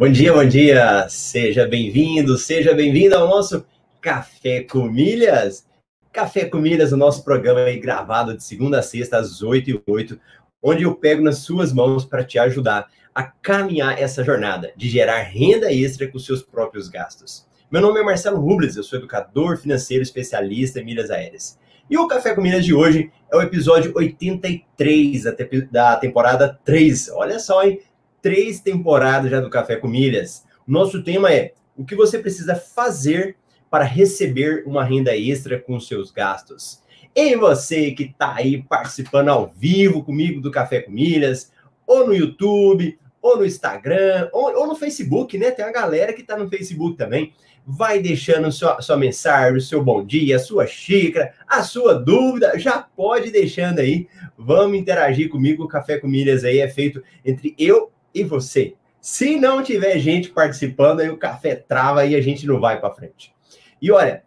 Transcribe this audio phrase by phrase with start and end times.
[0.00, 1.06] Bom dia, bom dia.
[1.10, 3.66] Seja bem-vindo, seja bem-vinda ao nosso
[4.00, 5.66] Café com Milhas.
[6.10, 9.82] Café com Milhas, o nosso programa aí gravado de segunda a sexta às 8 e
[9.86, 10.18] 8,
[10.62, 15.20] onde eu pego nas suas mãos para te ajudar a caminhar essa jornada de gerar
[15.20, 17.46] renda extra com seus próprios gastos.
[17.70, 21.58] Meu nome é Marcelo Rubles, eu sou educador financeiro especialista em milhas aéreas.
[21.90, 25.24] E o Café com Milhas de hoje é o episódio 83
[25.70, 27.10] da temporada 3.
[27.10, 27.80] Olha só, hein?
[28.22, 30.44] Três temporadas já do Café com Milhas.
[30.66, 33.36] Nosso tema é o que você precisa fazer
[33.70, 36.82] para receber uma renda extra com seus gastos.
[37.14, 41.52] E você que está aí participando ao vivo comigo do Café com Milhas,
[41.86, 45.50] ou no YouTube, ou no Instagram, ou, ou no Facebook, né?
[45.50, 47.32] Tem uma galera que está no Facebook também.
[47.66, 52.58] Vai deixando sua, sua mensagem, o seu bom dia, a sua xícara, a sua dúvida,
[52.58, 54.08] já pode deixando aí.
[54.38, 55.64] Vamos interagir comigo.
[55.64, 58.74] O Café com Milhas aí é feito entre eu e você.
[59.00, 62.94] Se não tiver gente participando, aí o café trava e a gente não vai para
[62.94, 63.34] frente.
[63.80, 64.24] E olha,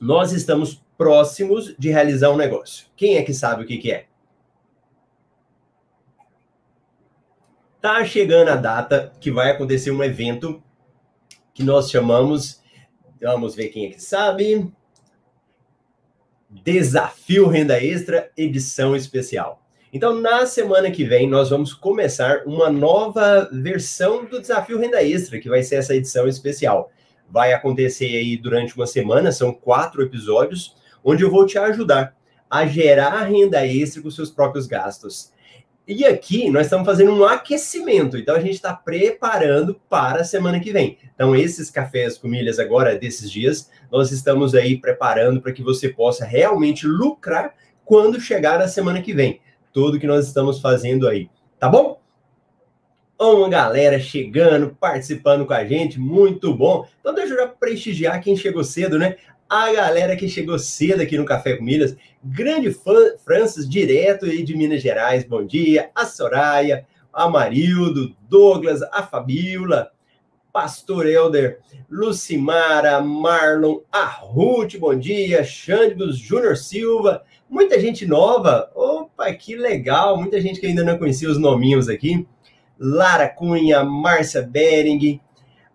[0.00, 2.86] nós estamos próximos de realizar um negócio.
[2.96, 4.06] Quem é que sabe o que, que é?
[7.80, 10.62] Tá chegando a data que vai acontecer um evento
[11.52, 12.62] que nós chamamos,
[13.20, 14.72] vamos ver quem é que sabe,
[16.48, 19.61] Desafio Renda Extra, edição especial.
[19.94, 25.38] Então, na semana que vem, nós vamos começar uma nova versão do Desafio Renda Extra,
[25.38, 26.90] que vai ser essa edição especial.
[27.28, 32.16] Vai acontecer aí durante uma semana, são quatro episódios, onde eu vou te ajudar
[32.48, 35.30] a gerar renda extra com seus próprios gastos.
[35.86, 40.58] E aqui nós estamos fazendo um aquecimento, então a gente está preparando para a semana
[40.58, 40.96] que vem.
[41.14, 45.90] Então, esses cafés com milhas agora, desses dias, nós estamos aí preparando para que você
[45.90, 47.54] possa realmente lucrar
[47.84, 49.38] quando chegar a semana que vem
[49.72, 51.28] tudo que nós estamos fazendo aí,
[51.58, 52.00] tá bom?
[53.18, 56.86] Uma galera chegando, participando com a gente, muito bom.
[57.00, 59.16] Então deixa eu já prestigiar quem chegou cedo, né?
[59.48, 64.42] A galera que chegou cedo aqui no Café com Milhas, grande fã, Francis, direto aí
[64.42, 65.90] de Minas Gerais, bom dia.
[65.94, 69.92] A Soraya, a Marildo, Douglas, a Fabiola,
[70.52, 78.70] Pastor Elder, Lucimara, Marlon, a Ruth, bom dia, Xandros, Júnior Silva, muita gente nova.
[78.74, 82.26] Opa, que legal, muita gente que ainda não conhecia os nominhos aqui.
[82.78, 85.20] Lara Cunha, Márcia Bering,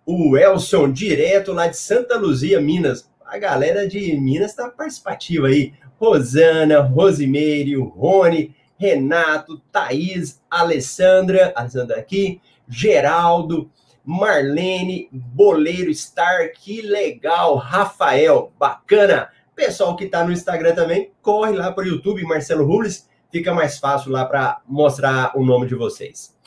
[0.04, 3.08] o Elson, direto lá de Santa Luzia, Minas.
[3.24, 5.74] A galera de Minas está participativa aí.
[6.00, 13.70] Rosana, Rosimeire, Rony, Renato, Thaís, Alessandra, Alessandra aqui, Geraldo,
[14.04, 19.30] Marlene, Boleiro Star, que legal, Rafael, bacana.
[19.58, 23.80] Pessoal que está no Instagram também, corre lá para o YouTube, Marcelo Rubles, fica mais
[23.80, 26.38] fácil lá para mostrar o nome de vocês.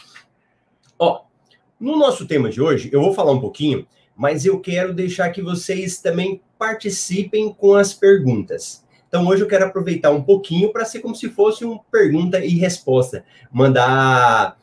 [0.96, 1.22] Ó,
[1.80, 3.84] no nosso tema de hoje, eu vou falar um pouquinho,
[4.16, 8.86] mas eu quero deixar que vocês também participem com as perguntas.
[9.08, 12.50] Então hoje eu quero aproveitar um pouquinho para ser como se fosse uma pergunta e
[12.50, 14.56] resposta, mandar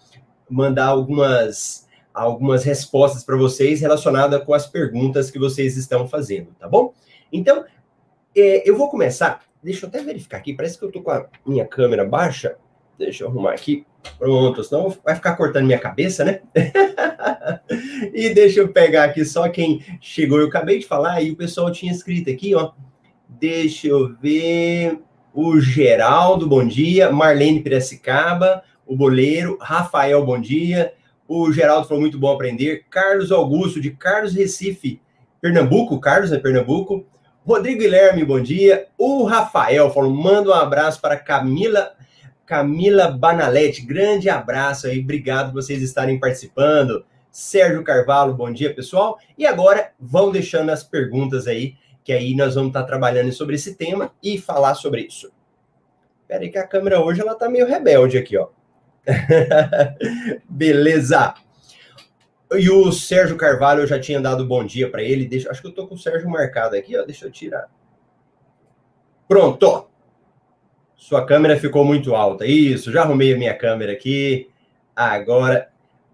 [0.50, 6.66] mandar algumas algumas respostas para vocês relacionadas com as perguntas que vocês estão fazendo, tá
[6.66, 6.94] bom?
[7.32, 7.66] Então,
[8.42, 9.42] é, eu vou começar.
[9.62, 10.54] Deixa eu até verificar aqui.
[10.54, 12.56] Parece que eu tô com a minha câmera baixa.
[12.98, 13.86] Deixa eu arrumar aqui.
[14.18, 16.42] Pronto, senão vai ficar cortando minha cabeça, né?
[18.14, 20.40] e deixa eu pegar aqui só quem chegou.
[20.40, 22.72] Eu acabei de falar e o pessoal tinha escrito aqui, ó.
[23.28, 25.00] Deixa eu ver.
[25.34, 27.12] O Geraldo, bom dia.
[27.12, 29.58] Marlene Piracicaba, o Boleiro.
[29.62, 30.94] Rafael, bom dia.
[31.28, 32.86] O Geraldo falou muito bom aprender.
[32.90, 35.02] Carlos Augusto, de Carlos Recife,
[35.42, 36.00] Pernambuco.
[36.00, 37.06] Carlos é Pernambuco.
[37.48, 38.90] Rodrigo Guilherme, bom dia.
[38.98, 41.94] O Rafael falou: manda um abraço para Camila.
[42.46, 47.06] Camila Banalete, grande abraço aí, obrigado por vocês estarem participando.
[47.32, 49.18] Sérgio Carvalho, bom dia, pessoal.
[49.38, 53.76] E agora vão deixando as perguntas aí, que aí nós vamos estar trabalhando sobre esse
[53.76, 55.32] tema e falar sobre isso.
[56.24, 58.50] Espera aí que a câmera hoje ela tá meio rebelde aqui, ó.
[60.50, 61.34] Beleza.
[62.54, 65.26] E o Sérgio Carvalho, eu já tinha dado bom dia para ele.
[65.26, 67.04] Deixa, acho que eu tô com o Sérgio marcado aqui, ó.
[67.04, 67.70] Deixa eu tirar.
[69.28, 69.88] Pronto.
[70.96, 72.46] Sua câmera ficou muito alta.
[72.46, 74.50] Isso, já arrumei a minha câmera aqui.
[74.96, 75.70] Agora,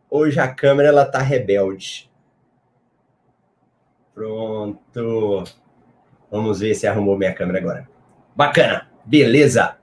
[0.09, 2.11] hoje a câmera ela tá rebelde.
[4.13, 5.43] Pronto.
[6.29, 7.89] Vamos ver se arrumou minha câmera agora.
[8.35, 8.89] Bacana.
[9.05, 9.77] Beleza.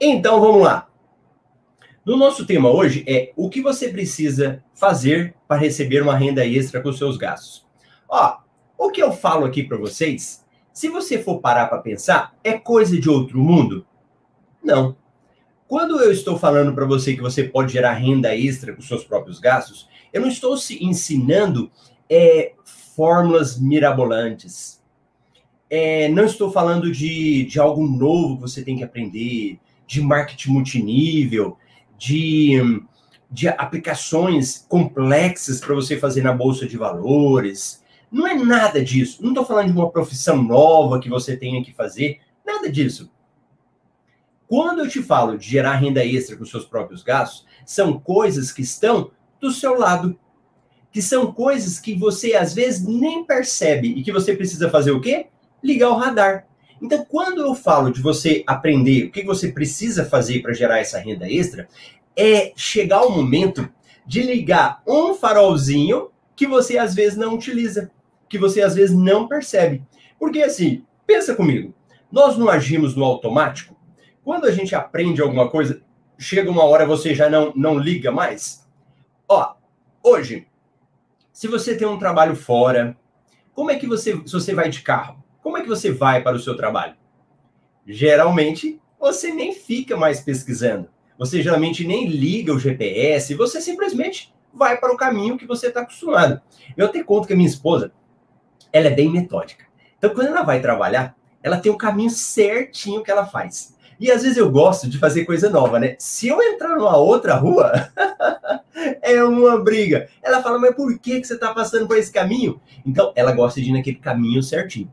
[0.00, 0.88] Então vamos lá.
[2.06, 6.80] No nosso tema hoje é o que você precisa fazer para receber uma renda extra
[6.80, 7.66] com seus gastos.
[8.08, 8.38] Ó,
[8.78, 12.96] o que eu falo aqui para vocês, se você for parar para pensar, é coisa
[13.00, 13.84] de outro mundo?
[14.62, 14.94] Não.
[15.66, 19.40] Quando eu estou falando para você que você pode gerar renda extra com seus próprios
[19.40, 21.70] gastos, Eu não estou ensinando
[22.08, 22.52] é,
[22.94, 24.80] fórmulas mirabolantes.
[25.68, 29.58] É, não estou falando de, de algo novo que você tem que aprender,
[29.88, 31.58] de marketing multinível,
[31.96, 32.82] de,
[33.30, 37.84] de aplicações complexas para você fazer na bolsa de valores.
[38.10, 39.22] Não é nada disso.
[39.22, 42.20] Não estou falando de uma profissão nova que você tenha que fazer.
[42.44, 43.10] Nada disso.
[44.48, 48.62] Quando eu te falo de gerar renda extra com seus próprios gastos, são coisas que
[48.62, 49.10] estão
[49.40, 50.18] do seu lado.
[50.92, 55.00] Que são coisas que você às vezes nem percebe e que você precisa fazer o
[55.00, 55.26] quê?
[55.62, 56.46] Ligar o radar.
[56.80, 60.98] Então, quando eu falo de você aprender o que você precisa fazer para gerar essa
[60.98, 61.68] renda extra,
[62.14, 63.68] é chegar o momento
[64.06, 67.90] de ligar um farolzinho que você às vezes não utiliza,
[68.28, 69.82] que você às vezes não percebe.
[70.18, 71.74] Porque assim, pensa comigo,
[72.10, 73.76] nós não agimos no automático?
[74.22, 75.82] Quando a gente aprende alguma coisa,
[76.18, 78.66] chega uma hora você já não, não liga mais?
[79.28, 79.54] Ó,
[80.02, 80.46] hoje,
[81.32, 82.96] se você tem um trabalho fora,
[83.54, 86.34] como é que você, se você vai de carro, como é que você vai para
[86.34, 86.96] o seu trabalho?
[87.86, 90.88] Geralmente, você nem fica mais pesquisando.
[91.16, 95.82] Você geralmente nem liga o GPS, você simplesmente vai para o caminho que você está
[95.82, 96.40] acostumado.
[96.76, 97.92] Eu até conto que a minha esposa,
[98.72, 99.66] ela é bem metódica.
[99.96, 103.76] Então, quando ela vai trabalhar, ela tem o caminho certinho que ela faz.
[104.00, 105.94] E às vezes eu gosto de fazer coisa nova, né?
[105.96, 107.70] Se eu entrar numa outra rua,
[109.00, 110.08] é uma briga.
[110.20, 112.60] Ela fala, mas por que, que você está passando por esse caminho?
[112.84, 114.92] Então, ela gosta de ir naquele caminho certinho.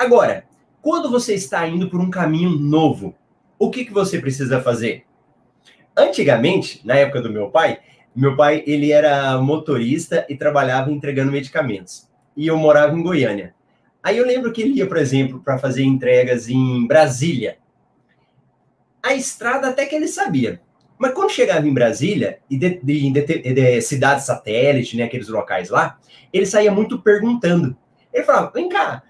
[0.00, 0.46] Agora,
[0.80, 3.14] quando você está indo por um caminho novo,
[3.58, 5.04] o que, que você precisa fazer?
[5.94, 7.80] Antigamente, na época do meu pai,
[8.16, 12.08] meu pai ele era motorista e trabalhava entregando medicamentos.
[12.34, 13.54] E eu morava em Goiânia.
[14.02, 17.58] Aí eu lembro que ele ia, por exemplo, para fazer entregas em Brasília
[19.02, 20.62] a estrada até que ele sabia.
[20.98, 25.68] Mas quando chegava em Brasília, e de, de, de, de cidades satélite, né, aqueles locais
[25.68, 25.98] lá,
[26.32, 27.76] ele saía muito perguntando.
[28.10, 29.02] Ele falava, vem cá,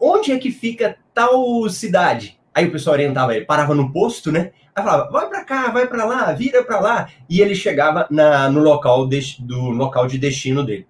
[0.00, 2.38] onde é que fica tal cidade?
[2.54, 4.52] Aí o pessoal orientava ele, parava no posto, né?
[4.74, 7.08] Aí falava, vai para cá, vai para lá, vira para lá.
[7.28, 10.86] E ele chegava na, no local de, do local de destino dele.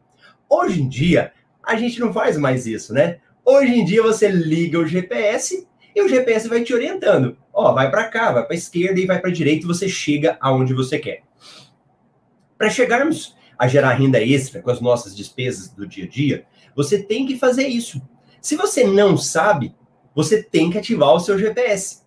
[0.48, 1.32] Hoje em dia,
[1.62, 3.18] a gente não faz mais isso, né?
[3.44, 7.36] Hoje em dia você liga o GPS e o GPS vai te orientando.
[7.52, 10.74] Ó, vai para cá, vai para esquerda e vai para direita e você chega aonde
[10.74, 11.22] você quer.
[12.58, 16.44] Para chegarmos a gerar renda extra com as nossas despesas do dia a dia,
[16.74, 18.00] você tem que fazer isso.
[18.46, 19.74] Se você não sabe,
[20.14, 22.04] você tem que ativar o seu GPS.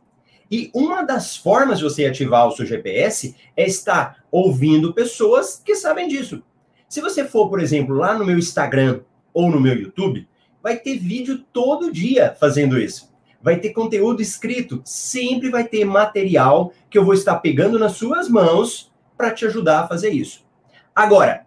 [0.49, 5.75] E uma das formas de você ativar o seu GPS é estar ouvindo pessoas que
[5.75, 6.41] sabem disso.
[6.87, 9.01] Se você for, por exemplo, lá no meu Instagram
[9.33, 10.29] ou no meu YouTube,
[10.63, 13.09] vai ter vídeo todo dia fazendo isso
[13.41, 18.27] vai ter conteúdo escrito, sempre vai ter material que eu vou estar pegando nas suas
[18.27, 20.45] mãos para te ajudar a fazer isso.
[20.93, 21.45] Agora,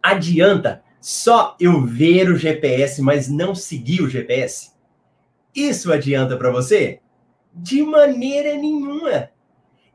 [0.00, 4.72] adianta só eu ver o GPS, mas não seguir o GPS?
[5.54, 6.98] Isso adianta para você?
[7.54, 9.30] De maneira nenhuma.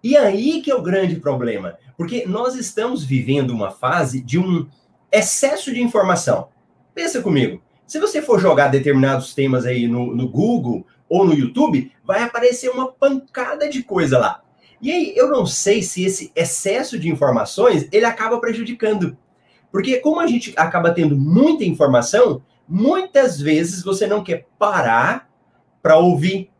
[0.01, 4.69] E aí que é o grande problema, porque nós estamos vivendo uma fase de um
[5.11, 6.47] excesso de informação.
[6.95, 11.91] Pensa comigo, se você for jogar determinados temas aí no, no Google ou no YouTube,
[12.05, 14.41] vai aparecer uma pancada de coisa lá.
[14.81, 19.17] E aí, eu não sei se esse excesso de informações, ele acaba prejudicando.
[19.71, 25.29] Porque como a gente acaba tendo muita informação, muitas vezes você não quer parar
[25.81, 26.51] para ouvir,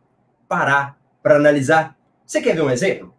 [0.48, 1.96] parar para analisar.
[2.26, 3.14] Você quer ver um exemplo?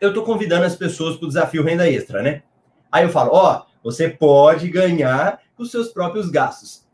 [0.00, 2.42] Eu estou convidando as pessoas para o desafio renda extra, né?
[2.90, 6.84] Aí eu falo, ó, oh, você pode ganhar com seus próprios gastos.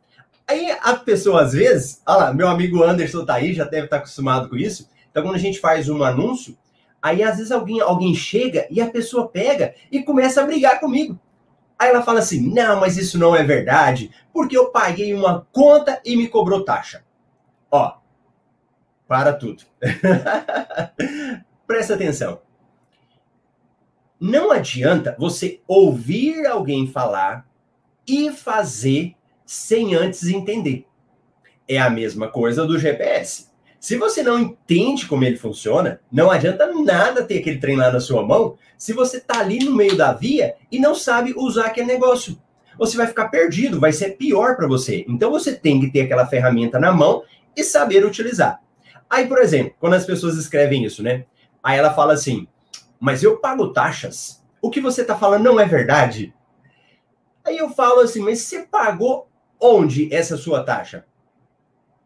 [0.47, 3.99] Aí a pessoa, às vezes, olha lá, meu amigo Anderson tá aí, já deve estar
[3.99, 4.89] acostumado com isso.
[5.11, 6.57] Então, quando a gente faz um anúncio,
[7.01, 11.19] aí às vezes alguém, alguém chega e a pessoa pega e começa a brigar comigo.
[11.83, 16.01] Aí ela fala assim: não, mas isso não é verdade, porque eu paguei uma conta
[16.05, 17.05] e me cobrou taxa.
[17.69, 17.97] Ó,
[19.09, 19.65] para tudo.
[21.67, 22.41] Presta atenção.
[24.21, 27.49] Não adianta você ouvir alguém falar
[28.07, 30.87] e fazer sem antes entender.
[31.67, 33.51] É a mesma coisa do GPS.
[33.83, 37.99] Se você não entende como ele funciona, não adianta nada ter aquele trem lá na
[37.99, 41.89] sua mão se você está ali no meio da via e não sabe usar aquele
[41.89, 42.41] negócio.
[42.79, 45.05] Você vai ficar perdido, vai ser pior para você.
[45.09, 47.25] Então você tem que ter aquela ferramenta na mão
[47.57, 48.61] e saber utilizar.
[49.11, 51.25] Aí, por exemplo, quando as pessoas escrevem isso, né?
[51.61, 52.47] Aí ela fala assim:
[53.01, 54.45] Mas eu pago taxas.
[54.63, 56.33] O que você está falando não é verdade?
[57.45, 59.27] Aí eu falo assim: Mas você pagou
[59.65, 61.05] Onde essa sua taxa?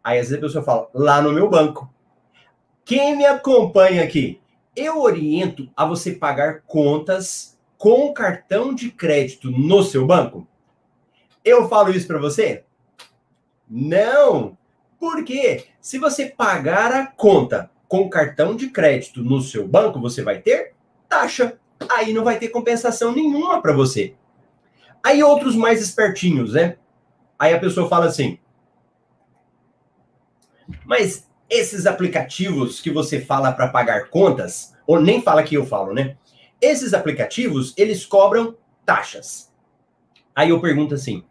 [0.07, 1.93] Aí às vezes a pessoa fala, lá no meu banco.
[2.85, 4.41] Quem me acompanha aqui?
[4.77, 10.47] Eu oriento a você pagar contas com cartão de crédito no seu banco?
[11.45, 12.63] Eu falo isso para você?
[13.69, 14.57] Não.
[14.97, 20.39] Porque se você pagar a conta com cartão de crédito no seu banco, você vai
[20.39, 20.73] ter
[21.09, 21.59] taxa.
[21.91, 24.15] Aí não vai ter compensação nenhuma para você.
[25.03, 26.77] Aí outros mais espertinhos, né?
[27.37, 28.39] Aí a pessoa fala assim:
[30.85, 35.93] Mas esses aplicativos que você fala para pagar contas, ou nem fala que eu falo,
[35.93, 36.17] né?
[36.61, 39.53] Esses aplicativos, eles cobram taxas.
[40.35, 41.25] Aí eu pergunto assim: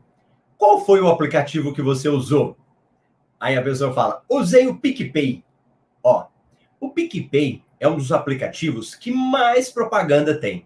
[0.58, 2.58] qual foi o aplicativo que você usou?
[3.40, 5.44] Aí a pessoa fala: usei o PicPay.
[6.04, 6.28] Ó,
[6.80, 10.66] o PicPay é um dos aplicativos que mais propaganda tem.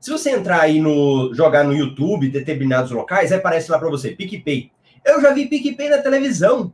[0.00, 4.10] Se você entrar aí no jogar no YouTube determinados locais, aí aparece lá para você
[4.10, 4.70] PicPay.
[5.04, 6.72] Eu já vi PicPay na televisão.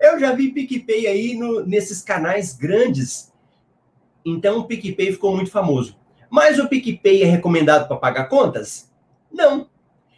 [0.00, 3.32] Eu já vi PicPay aí no, nesses canais grandes.
[4.24, 5.96] Então o PicPay ficou muito famoso.
[6.30, 8.90] Mas o PicPay é recomendado para pagar contas?
[9.32, 9.68] Não.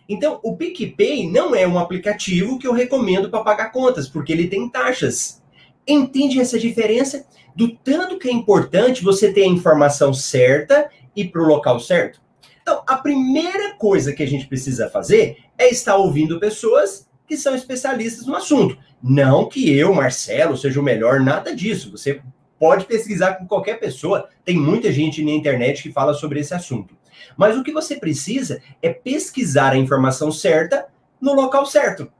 [0.08, 4.48] Então, o PicPay não é um aplicativo que eu recomendo para pagar contas, porque ele
[4.48, 5.42] tem taxas.
[5.86, 7.26] Entende essa diferença?
[7.54, 12.22] Do tanto que é importante você ter a informação certa e para o local certo?
[12.62, 17.54] Então, a primeira coisa que a gente precisa fazer é estar ouvindo pessoas que são
[17.54, 18.78] especialistas no assunto.
[19.02, 21.90] Não que eu, Marcelo, seja o melhor, nada disso.
[21.92, 22.20] Você
[22.58, 26.96] pode pesquisar com qualquer pessoa, tem muita gente na internet que fala sobre esse assunto.
[27.36, 30.86] Mas o que você precisa é pesquisar a informação certa
[31.20, 32.10] no local certo.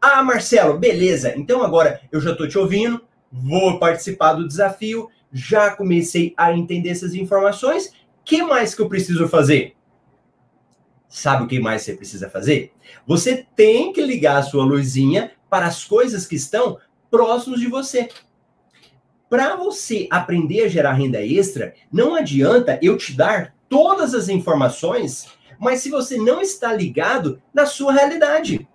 [0.00, 1.34] Ah, Marcelo, beleza.
[1.36, 6.90] Então agora eu já estou te ouvindo, vou participar do desafio, já comecei a entender
[6.90, 7.92] essas informações.
[8.24, 9.74] que mais que eu preciso fazer?
[11.08, 12.72] Sabe o que mais você precisa fazer?
[13.06, 16.78] Você tem que ligar a sua luzinha para as coisas que estão
[17.10, 18.08] próximos de você.
[19.28, 25.26] Para você aprender a gerar renda extra, não adianta eu te dar todas as informações,
[25.58, 28.68] mas se você não está ligado na sua realidade.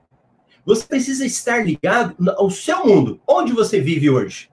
[0.65, 3.19] Você precisa estar ligado ao seu mundo.
[3.27, 4.49] Onde você vive hoje?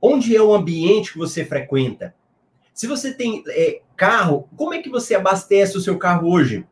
[0.00, 2.14] Onde é o ambiente que você frequenta?
[2.72, 6.66] Se você tem é, carro, como é que você abastece o seu carro hoje?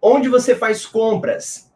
[0.00, 1.67] Onde você faz compras?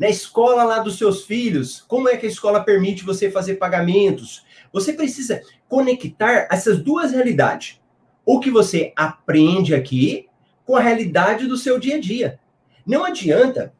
[0.00, 4.46] Na escola lá dos seus filhos, como é que a escola permite você fazer pagamentos?
[4.72, 7.78] Você precisa conectar essas duas realidades.
[8.24, 10.26] O que você aprende aqui
[10.64, 12.40] com a realidade do seu dia a dia.
[12.86, 13.74] Não adianta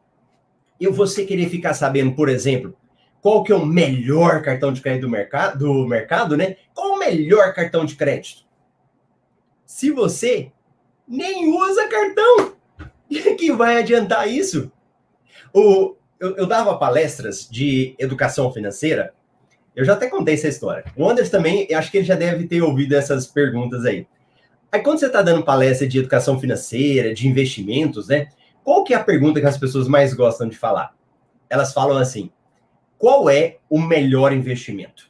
[0.79, 2.77] eu você querer ficar sabendo, por exemplo,
[3.19, 6.57] qual que é o melhor cartão de crédito do mercado, do mercado, né?
[6.71, 8.43] Qual o melhor cartão de crédito?
[9.65, 10.51] Se você
[11.07, 12.55] nem usa cartão,
[13.09, 14.71] que vai adiantar isso?
[15.51, 19.13] O, eu, eu dava palestras de educação financeira
[19.75, 20.83] eu já até contei essa história.
[20.95, 24.05] O Anderson também, acho que ele já deve ter ouvido essas perguntas aí.
[24.71, 28.29] Aí quando você está dando palestra de educação financeira, de investimentos, né?
[28.63, 30.93] Qual que é a pergunta que as pessoas mais gostam de falar?
[31.49, 32.29] Elas falam assim:
[32.97, 35.09] qual é o melhor investimento?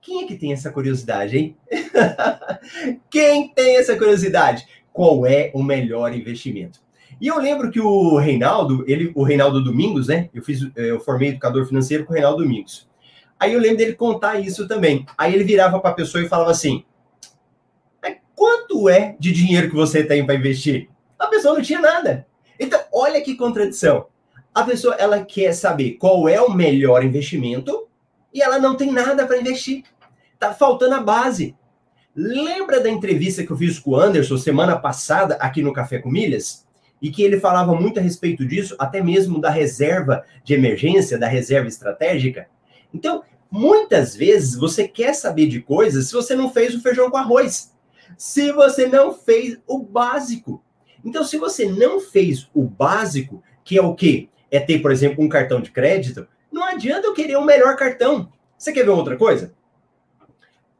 [0.00, 1.56] Quem é que tem essa curiosidade, hein?
[3.08, 4.66] Quem tem essa curiosidade?
[4.92, 6.81] Qual é o melhor investimento?
[7.22, 10.28] E eu lembro que o Reinaldo, ele, o Reinaldo Domingos, né?
[10.34, 12.90] Eu fiz, eu formei educador financeiro com o Reinaldo Domingos.
[13.38, 15.06] Aí eu lembro dele contar isso também.
[15.16, 16.84] Aí ele virava para a pessoa e falava assim:
[18.34, 20.90] quanto é de dinheiro que você tem para investir?
[21.16, 22.26] A pessoa não tinha nada.
[22.58, 24.06] Então, olha que contradição.
[24.52, 27.86] A pessoa ela quer saber qual é o melhor investimento
[28.34, 29.84] e ela não tem nada para investir.
[30.40, 31.54] Tá faltando a base.
[32.16, 36.10] Lembra da entrevista que eu fiz com o Anderson semana passada aqui no Café com
[36.10, 36.66] Milhas?
[37.02, 41.26] E que ele falava muito a respeito disso, até mesmo da reserva de emergência, da
[41.26, 42.46] reserva estratégica.
[42.94, 47.18] Então, Muitas vezes você quer saber de coisas se você não fez o feijão com
[47.18, 47.70] arroz.
[48.16, 50.64] Se você não fez o básico.
[51.04, 54.30] Então, se você não fez o básico, que é o quê?
[54.50, 57.76] É ter, por exemplo, um cartão de crédito, não adianta eu querer o um melhor
[57.76, 58.32] cartão.
[58.56, 59.52] Você quer ver outra coisa?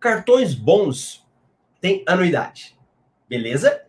[0.01, 1.29] Cartões bons
[1.79, 2.75] têm anuidade.
[3.29, 3.83] Beleza?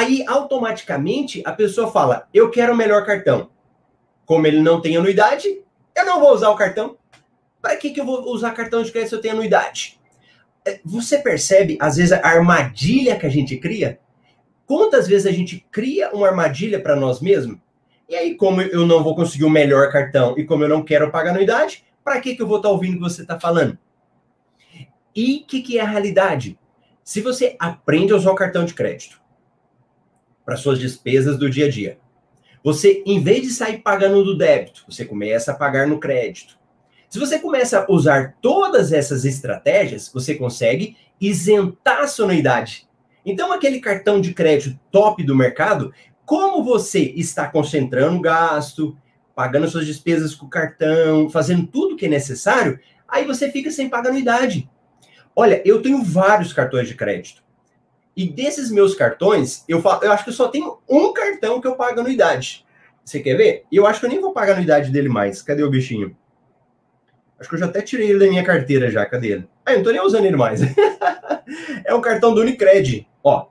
[0.00, 3.50] Aí, automaticamente, a pessoa fala: Eu quero o melhor cartão.
[4.24, 5.46] Como ele não tem anuidade,
[5.94, 6.96] eu não vou usar o cartão.
[7.60, 10.00] Para que, que eu vou usar cartão de crédito se eu tenho anuidade?
[10.66, 14.00] É, você percebe, às vezes, a armadilha que a gente cria?
[14.64, 17.58] Quantas vezes a gente cria uma armadilha para nós mesmos?
[18.08, 21.10] E aí, como eu não vou conseguir o melhor cartão e como eu não quero
[21.10, 23.76] pagar anuidade, para que, que eu vou estar tá ouvindo o que você está falando?
[25.14, 26.58] E o que, que é a realidade?
[27.04, 29.19] Se você aprende a usar o cartão de crédito
[30.44, 31.98] para suas despesas do dia a dia,
[32.62, 36.58] você, em vez de sair pagando do débito, você começa a pagar no crédito.
[37.08, 42.86] Se você começa a usar todas essas estratégias, você consegue isentar a sua anuidade.
[43.24, 45.92] Então, aquele cartão de crédito top do mercado,
[46.24, 48.96] como você está concentrando o gasto,
[49.34, 52.78] pagando suas despesas com o cartão, fazendo tudo que é necessário,
[53.08, 54.68] aí você fica sem pagar anuidade.
[55.34, 57.42] Olha, eu tenho vários cartões de crédito.
[58.20, 61.66] E desses meus cartões, eu, falo, eu acho que eu só tenho um cartão que
[61.66, 62.66] eu pago anuidade.
[63.02, 63.64] Você quer ver?
[63.72, 65.40] Eu acho que eu nem vou pagar anuidade dele mais.
[65.40, 66.14] Cadê o bichinho?
[67.38, 69.06] Acho que eu já até tirei ele da minha carteira já.
[69.06, 69.48] Cadê ele?
[69.64, 70.60] Ah, eu não tô nem usando ele mais.
[71.82, 73.08] é um cartão do Unicred.
[73.24, 73.46] Ó,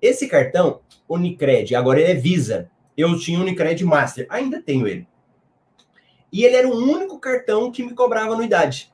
[0.00, 2.70] esse cartão, Unicred, agora ele é Visa.
[2.96, 4.24] Eu tinha Unicred Master.
[4.30, 5.06] Ainda tenho ele.
[6.32, 8.90] E ele era o único cartão que me cobrava anuidade.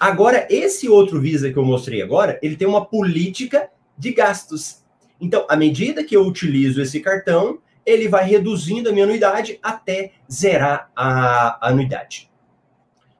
[0.00, 3.68] Agora, esse outro Visa que eu mostrei agora, ele tem uma política
[4.00, 4.82] de gastos.
[5.20, 10.12] Então, à medida que eu utilizo esse cartão, ele vai reduzindo a minha anuidade até
[10.30, 12.30] zerar a anuidade.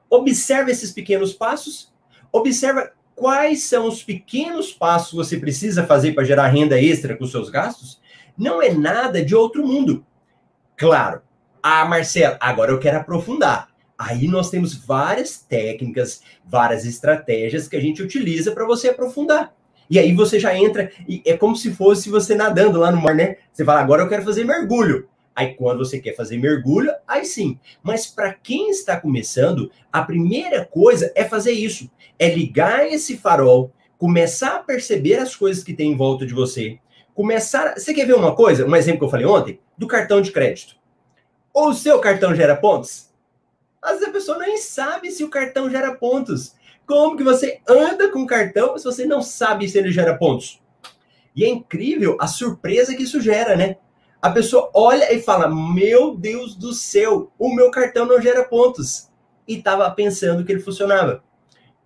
[0.09, 1.93] Observe esses pequenos passos.
[2.31, 7.27] Observa quais são os pequenos passos que você precisa fazer para gerar renda extra com
[7.27, 8.01] seus gastos.
[8.35, 10.03] Não é nada de outro mundo.
[10.75, 11.21] Claro.
[11.61, 13.69] Ah, Marcelo, agora eu quero aprofundar.
[13.95, 19.53] Aí nós temos várias técnicas, várias estratégias que a gente utiliza para você aprofundar.
[19.91, 23.13] E aí você já entra, e é como se fosse você nadando lá no mar,
[23.13, 23.35] né?
[23.51, 25.09] Você fala, agora eu quero fazer mergulho.
[25.35, 27.59] Aí quando você quer fazer mergulho, aí sim.
[27.83, 33.73] Mas para quem está começando, a primeira coisa é fazer isso, é ligar esse farol,
[33.97, 36.79] começar a perceber as coisas que tem em volta de você,
[37.13, 40.31] começar, você quer ver uma coisa, um exemplo que eu falei ontem, do cartão de
[40.31, 40.77] crédito.
[41.53, 43.11] Ou o seu cartão gera pontos?
[43.81, 46.55] Às vezes a pessoa nem sabe se o cartão gera pontos.
[46.91, 50.61] Como que você anda com cartão se você não sabe se ele gera pontos?
[51.33, 53.77] E é incrível a surpresa que isso gera, né?
[54.21, 59.09] A pessoa olha e fala: Meu Deus do céu, o meu cartão não gera pontos.
[59.47, 61.23] E estava pensando que ele funcionava.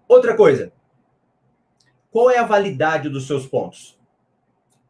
[0.07, 0.73] Outra coisa:
[2.09, 3.99] qual é a validade dos seus pontos?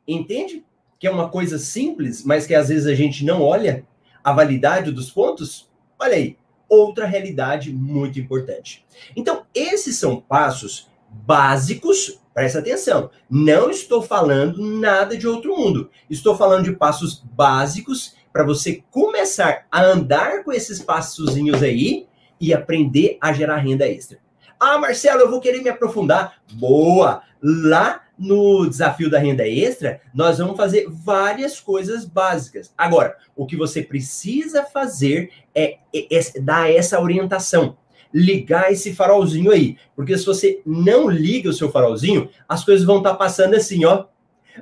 [0.08, 0.66] Entende?
[0.98, 3.86] Que é uma coisa simples, mas que às vezes a gente não olha
[4.24, 5.70] a validade dos pontos?
[6.00, 6.38] Olha aí,
[6.76, 8.86] outra realidade muito importante.
[9.16, 13.10] Então, esses são passos básicos, presta atenção.
[13.30, 15.90] Não estou falando nada de outro mundo.
[16.10, 22.08] Estou falando de passos básicos para você começar a andar com esses passozinhos aí
[22.40, 24.20] e aprender a gerar renda extra.
[24.60, 26.42] Ah, Marcelo, eu vou querer me aprofundar.
[26.54, 27.22] Boa!
[27.42, 32.74] Lá no desafio da renda extra, nós vamos fazer várias coisas básicas.
[32.78, 37.78] Agora, o que você precisa fazer é, é, é, dar essa orientação,
[38.14, 39.78] ligar esse farolzinho aí.
[39.96, 43.84] Porque se você não liga o seu farolzinho, as coisas vão estar tá passando assim,
[43.86, 44.06] ó.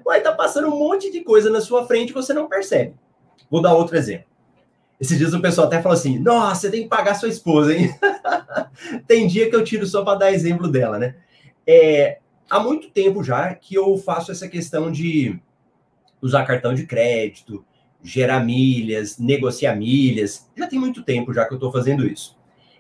[0.04, 2.96] Vai estar tá passando um monte de coisa na sua frente e você não percebe.
[3.50, 4.26] Vou dar outro exemplo.
[5.00, 7.94] Esses dias o pessoal até falou assim: Nossa, você tem que pagar sua esposa, hein?
[9.06, 11.16] tem dia que eu tiro só para dar exemplo dela, né?
[11.68, 12.20] É,
[12.54, 15.40] há muito tempo já que eu faço essa questão de
[16.22, 17.66] usar cartão de crédito,
[18.04, 20.48] gerar milhas, negociar milhas.
[20.56, 22.38] Já tem muito tempo já que eu estou fazendo isso.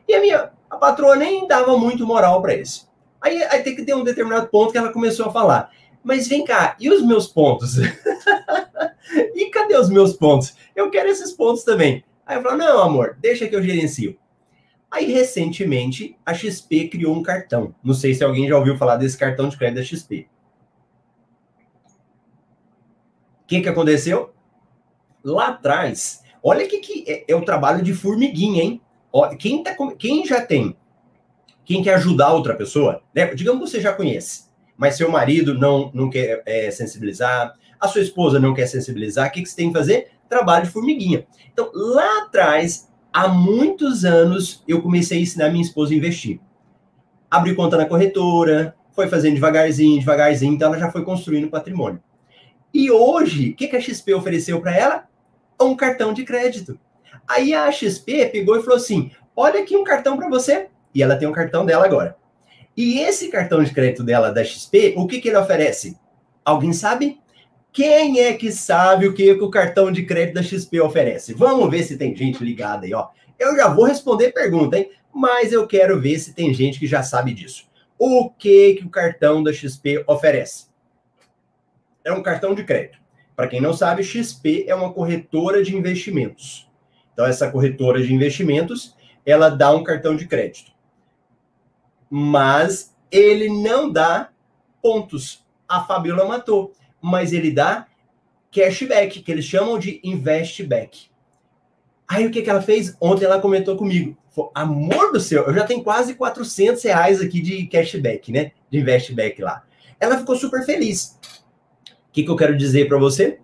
[0.08, 2.88] E a minha a patroa nem dava muito moral para isso.
[3.20, 5.72] Aí, aí tem que ter um determinado ponto que ela começou a falar.
[6.04, 7.78] Mas vem cá, e os meus pontos?
[9.34, 10.54] e cadê os meus pontos?
[10.76, 12.04] Eu quero esses pontos também.
[12.28, 14.18] Aí eu falo, não, amor, deixa que eu gerencio.
[14.94, 17.74] Aí, recentemente, a XP criou um cartão.
[17.84, 20.28] Não sei se alguém já ouviu falar desse cartão de crédito da XP.
[23.42, 24.32] O que, que aconteceu?
[25.24, 28.82] Lá atrás, olha que, que é, é o trabalho de formiguinha, hein?
[29.40, 30.78] Quem, tá, quem já tem,
[31.66, 33.34] quem quer ajudar outra pessoa, né?
[33.34, 34.44] digamos que você já conhece,
[34.78, 39.32] mas seu marido não, não quer é, sensibilizar, a sua esposa não quer sensibilizar, o
[39.32, 40.12] que, que você tem que fazer?
[40.30, 41.26] Trabalho de formiguinha.
[41.52, 46.40] Então, lá atrás, há muitos anos eu comecei a ensinar minha esposa a investir.
[47.30, 52.02] Abri conta na corretora, foi fazendo devagarzinho, devagarzinho, então ela já foi construindo patrimônio.
[52.74, 55.08] E hoje, o que, que a XP ofereceu para ela?
[55.62, 56.80] Um cartão de crédito.
[57.28, 60.68] Aí a XP pegou e falou assim: olha aqui um cartão para você.
[60.94, 62.18] E ela tem um cartão dela agora.
[62.76, 65.98] E esse cartão de crédito dela da XP, o que, que ele oferece?
[66.44, 67.20] Alguém sabe?
[67.74, 71.34] Quem é que sabe o que, o cartão de crédito da XP oferece?
[71.34, 73.10] Vamos ver se tem gente ligada aí, ó.
[73.40, 74.92] Eu já vou responder pergunta, hein?
[75.12, 77.68] Mas eu quero ver se tem gente que já sabe disso.
[77.98, 80.68] O que que o cartão da XP oferece?
[82.06, 83.00] É um cartão de crédito.
[83.36, 86.70] Para quem não sabe, XP é uma corretora de investimentos.
[87.12, 90.72] Então essa corretora de investimentos, ela dá um cartão de crédito.
[92.08, 94.30] Mas ele não dá
[94.80, 95.44] pontos.
[95.68, 96.72] A Fabiola matou
[97.04, 97.86] mas ele dá
[98.50, 101.08] cashback, que eles chamam de investback.
[102.08, 102.96] Aí o que, que ela fez?
[103.02, 104.18] Ontem ela comentou comigo.
[104.30, 108.52] Falou, Amor do céu, eu já tenho quase 400 reais aqui de cashback, né?
[108.70, 109.64] De investback lá.
[110.00, 111.20] Ela ficou super feliz.
[112.12, 113.40] que, que eu quero dizer para você?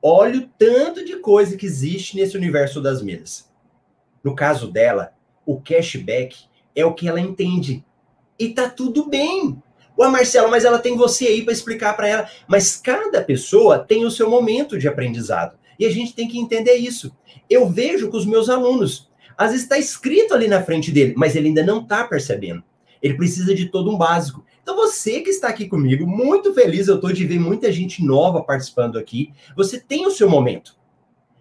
[0.00, 3.50] Olha o tanto de coisa que existe nesse universo das milhas.
[4.24, 5.12] No caso dela,
[5.44, 7.84] o cashback é o que ela entende.
[8.38, 9.60] E tá tudo bem.
[9.98, 12.30] Ué, Marcelo, mas ela tem você aí para explicar para ela.
[12.46, 15.58] Mas cada pessoa tem o seu momento de aprendizado.
[15.76, 17.10] E a gente tem que entender isso.
[17.50, 19.08] Eu vejo com os meus alunos.
[19.36, 22.62] Às vezes está escrito ali na frente dele, mas ele ainda não está percebendo.
[23.02, 24.44] Ele precisa de todo um básico.
[24.62, 28.42] Então, você que está aqui comigo, muito feliz eu estou de ver muita gente nova
[28.42, 29.32] participando aqui.
[29.56, 30.76] Você tem o seu momento.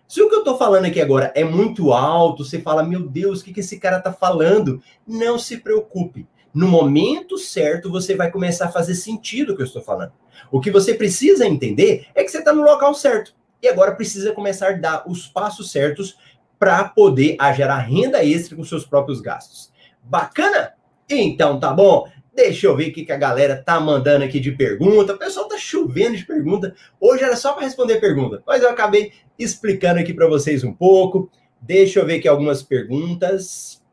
[0.07, 3.41] Se o que eu estou falando aqui agora é muito alto, você fala, meu Deus,
[3.41, 4.81] o que, que esse cara está falando?
[5.05, 9.65] Não se preocupe no momento certo, você vai começar a fazer sentido o que eu
[9.67, 10.13] estou falando.
[10.51, 13.35] O que você precisa entender é que você está no local certo.
[13.61, 16.17] E agora precisa começar a dar os passos certos
[16.59, 19.71] para poder gerar renda extra com seus próprios gastos.
[20.03, 20.73] Bacana?
[21.09, 22.07] Então tá bom.
[22.33, 25.13] Deixa eu ver o que a galera tá mandando aqui de pergunta.
[25.13, 26.75] O pessoal tá chovendo de pergunta.
[26.99, 31.31] Hoje era só para responder pergunta, mas eu acabei explicando aqui para vocês um pouco.
[31.59, 33.83] Deixa eu ver aqui algumas perguntas.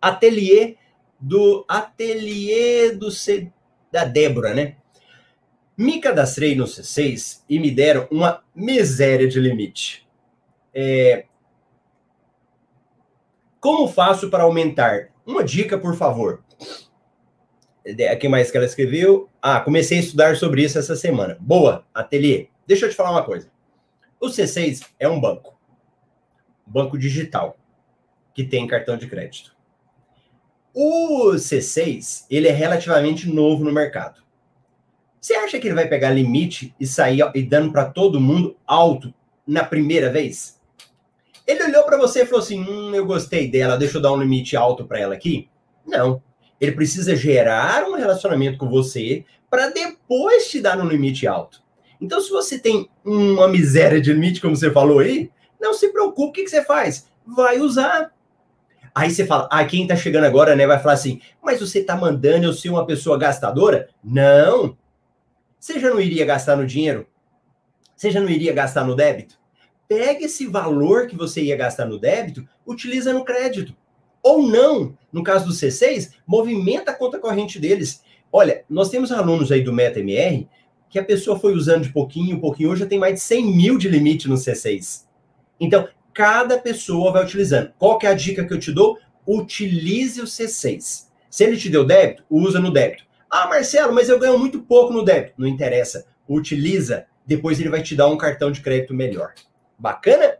[0.00, 0.76] Ateliê
[1.18, 3.50] do ateliê do C,
[3.90, 4.76] da Débora, né?
[5.76, 10.08] Me cadastrei no C6 e me deram uma miséria de limite.
[10.74, 11.26] É...
[13.60, 15.10] Como faço para aumentar?
[15.26, 16.42] Uma dica, por favor.
[18.10, 19.28] Aqui mais que ela escreveu.
[19.40, 21.36] Ah, comecei a estudar sobre isso essa semana.
[21.40, 22.48] Boa, ateliê.
[22.66, 23.50] Deixa eu te falar uma coisa.
[24.20, 25.56] O C6 é um banco.
[26.66, 27.56] Banco digital
[28.34, 29.57] que tem cartão de crédito.
[30.80, 34.22] O C6, ele é relativamente novo no mercado.
[35.20, 39.12] Você acha que ele vai pegar limite e sair e dando para todo mundo alto
[39.44, 40.60] na primeira vez?
[41.44, 44.20] Ele olhou para você e falou assim: hum, eu gostei dela, deixa eu dar um
[44.20, 45.48] limite alto para ela aqui?
[45.84, 46.22] Não.
[46.60, 51.60] Ele precisa gerar um relacionamento com você para depois te dar um limite alto.
[52.00, 55.28] Então, se você tem uma miséria de limite, como você falou aí,
[55.60, 57.08] não se preocupe, o que, que você faz?
[57.26, 58.12] Vai usar.
[58.98, 61.94] Aí você fala, ah, quem tá chegando agora, né, vai falar assim, mas você tá
[61.94, 63.90] mandando eu ser uma pessoa gastadora?
[64.02, 64.76] Não.
[65.56, 67.06] Você já não iria gastar no dinheiro?
[67.94, 69.38] Você já não iria gastar no débito?
[69.86, 73.72] Pega esse valor que você ia gastar no débito, utiliza no crédito.
[74.20, 78.02] Ou não, no caso do C6, movimenta a conta corrente deles.
[78.32, 80.48] Olha, nós temos alunos aí do MetaMR
[80.90, 83.78] que a pessoa foi usando de pouquinho pouquinho, hoje já tem mais de 100 mil
[83.78, 85.04] de limite no C6.
[85.60, 85.86] Então,
[86.18, 87.70] cada pessoa vai utilizando.
[87.78, 88.98] Qual que é a dica que eu te dou?
[89.24, 91.06] Utilize o C6.
[91.30, 93.04] Se ele te deu débito, usa no débito.
[93.30, 95.34] Ah, Marcelo, mas eu ganho muito pouco no débito.
[95.38, 96.06] Não interessa.
[96.28, 97.06] Utiliza.
[97.24, 99.32] Depois ele vai te dar um cartão de crédito melhor.
[99.78, 100.38] Bacana?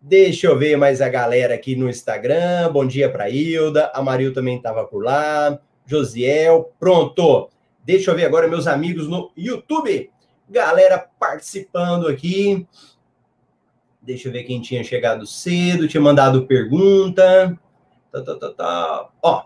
[0.00, 2.70] Deixa eu ver mais a galera aqui no Instagram.
[2.70, 3.90] Bom dia para Hilda.
[3.92, 5.58] A Maril também estava por lá.
[5.84, 6.72] Josiel.
[6.78, 7.50] Pronto.
[7.84, 10.12] Deixa eu ver agora meus amigos no YouTube.
[10.48, 12.64] Galera participando aqui.
[14.00, 17.58] Deixa eu ver quem tinha chegado cedo, tinha mandado pergunta.
[18.10, 19.08] Tá, tá, tá, tá.
[19.22, 19.44] Ó.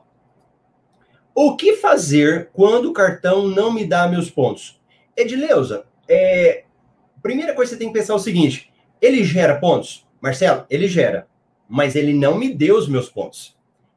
[1.35, 4.81] O que fazer quando o cartão não me dá meus pontos?
[5.17, 6.65] Edileuza, é,
[7.23, 10.07] primeira coisa que você tem que pensar é o seguinte: ele gera pontos?
[10.21, 11.27] Marcelo, ele gera,
[11.69, 13.57] mas ele não me deu os meus pontos.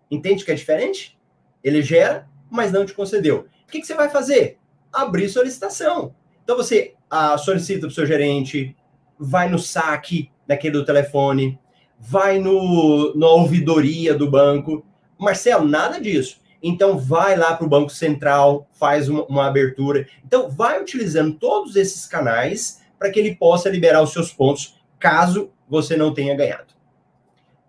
[0.10, 1.20] Entende que é diferente?
[1.64, 3.48] Ele gera, mas não te concedeu.
[3.68, 4.58] O que, que você vai fazer?
[4.92, 6.16] Abrir solicitação.
[6.44, 8.76] Então você ah, solicita para o seu gerente,
[9.20, 11.60] vai no saque, daquele do telefone,
[12.00, 14.86] vai no, na ouvidoria do banco.
[15.18, 16.40] Marcelo, nada disso.
[16.62, 20.08] Então, vai lá para o Banco Central, faz uma, uma, abertura.
[20.26, 25.52] Então, vai utilizando todos esses canais para que ele possa liberar os seus pontos, caso
[25.70, 26.74] você não tenha ganhado.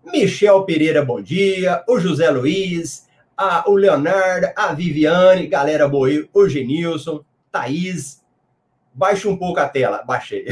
[0.03, 1.83] Michel Pereira, bom dia.
[1.87, 8.23] O José Luiz, a, o Leonardo, a Viviane, galera boa aí, o Genilson, Thaís.
[8.97, 10.03] Baixa um pouco a tela.
[10.03, 10.47] Baixei.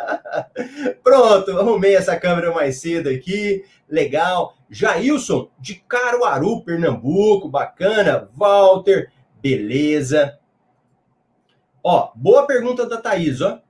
[1.04, 3.66] Pronto, arrumei essa câmera mais cedo aqui.
[3.86, 4.56] Legal.
[4.70, 7.50] Jailson, de Caruaru, Pernambuco.
[7.50, 8.30] Bacana.
[8.34, 10.38] Walter, beleza.
[11.84, 13.60] Ó, boa pergunta da Thaís, ó.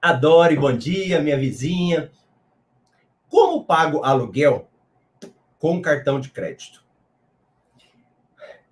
[0.00, 2.10] Adore, bom dia, minha vizinha.
[3.28, 4.66] Como pago aluguel
[5.58, 6.82] com cartão de crédito?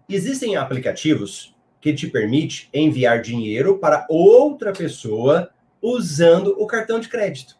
[0.08, 1.55] Existem aplicativos
[1.86, 7.56] que te permite enviar dinheiro para outra pessoa usando o cartão de crédito.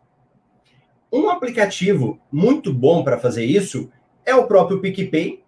[1.12, 3.88] Um aplicativo muito bom para fazer isso
[4.24, 5.44] é o próprio PicPay.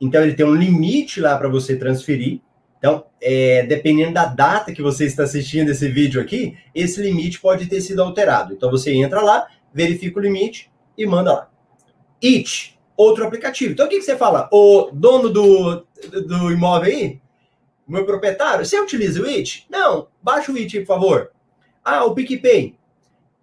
[0.00, 2.40] Então, ele tem um limite lá para você transferir.
[2.78, 7.66] Então, é, dependendo da data que você está assistindo esse vídeo aqui, esse limite pode
[7.66, 8.54] ter sido alterado.
[8.54, 11.50] Então, você entra lá, verifica o limite e manda lá.
[12.22, 13.72] It, outro aplicativo.
[13.72, 14.48] Então, o que, que você fala?
[14.52, 15.86] O dono do,
[16.26, 17.20] do imóvel aí,
[17.92, 19.66] meu proprietário, você utiliza o IT?
[19.70, 21.30] Não, baixa o IT, por favor.
[21.84, 22.74] Ah, o PicPay.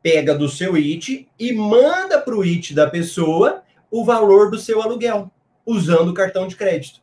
[0.01, 4.81] Pega do seu IT e manda para o IT da pessoa o valor do seu
[4.81, 5.31] aluguel,
[5.65, 6.99] usando o cartão de crédito.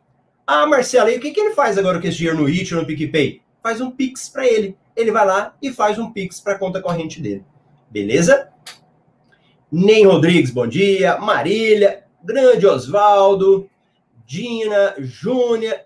[0.46, 2.80] Ah, Marcelo, e o que, que ele faz agora com esse dinheiro no IT ou
[2.80, 3.40] no PicPay?
[3.62, 4.76] Faz um Pix para ele.
[4.96, 7.44] Ele vai lá e faz um Pix para a conta corrente dele.
[7.88, 8.48] Beleza?
[9.70, 11.16] Nem Rodrigues, bom dia.
[11.18, 13.70] Marília, grande Osvaldo,
[14.26, 15.84] Dina, Júnia.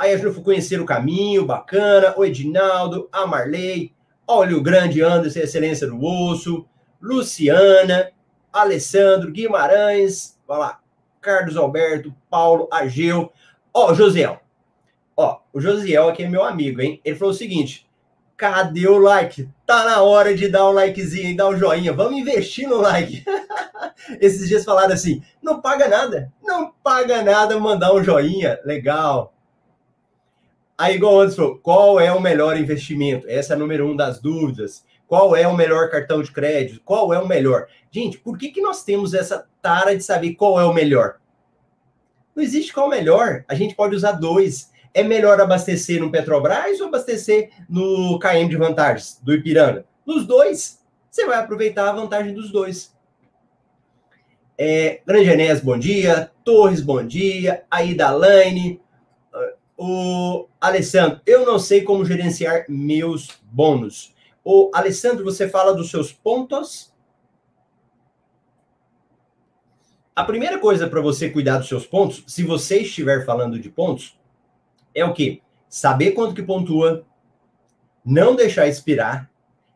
[0.00, 2.14] Aí a gente foi conhecer o caminho, bacana.
[2.16, 3.92] O Edinaldo, a Marley,
[4.26, 6.64] olha o grande Anderson, excelência do osso.
[7.02, 8.10] Luciana,
[8.50, 10.80] Alessandro, Guimarães, vai lá,
[11.20, 13.30] Carlos Alberto, Paulo, Ageu.
[13.74, 14.40] Ó, Josiel.
[15.14, 16.98] Ó, o Josiel aqui é meu amigo, hein?
[17.04, 17.86] Ele falou o seguinte:
[18.38, 19.50] cadê o like?
[19.66, 21.92] Tá na hora de dar um likezinho e dar um joinha.
[21.92, 23.22] Vamos investir no like.
[24.18, 28.58] Esses dias falaram assim: não paga nada, não paga nada mandar um joinha.
[28.64, 29.34] Legal.
[30.80, 33.28] Aí, igual antes falou, qual é o melhor investimento?
[33.28, 34.82] Essa é a número um das dúvidas.
[35.06, 36.80] Qual é o melhor cartão de crédito?
[36.82, 37.66] Qual é o melhor?
[37.90, 41.18] Gente, por que, que nós temos essa tara de saber qual é o melhor?
[42.34, 43.44] Não existe qual é o melhor.
[43.46, 44.72] A gente pode usar dois.
[44.94, 49.84] É melhor abastecer no Petrobras ou abastecer no KM de vantagens do Ipiranga?
[50.06, 50.80] Nos dois.
[51.10, 52.96] Você vai aproveitar a vantagem dos dois.
[54.56, 56.30] É, Grande Enéas, bom dia.
[56.42, 57.64] Torres, bom dia.
[57.70, 58.80] Aida Laine,
[59.82, 64.14] o Alessandro, eu não sei como gerenciar meus bônus.
[64.44, 66.92] O Alessandro, você fala dos seus pontos?
[70.14, 74.20] A primeira coisa para você cuidar dos seus pontos, se você estiver falando de pontos,
[74.94, 75.40] é o quê?
[75.66, 77.06] Saber quanto que pontua,
[78.04, 79.30] não deixar expirar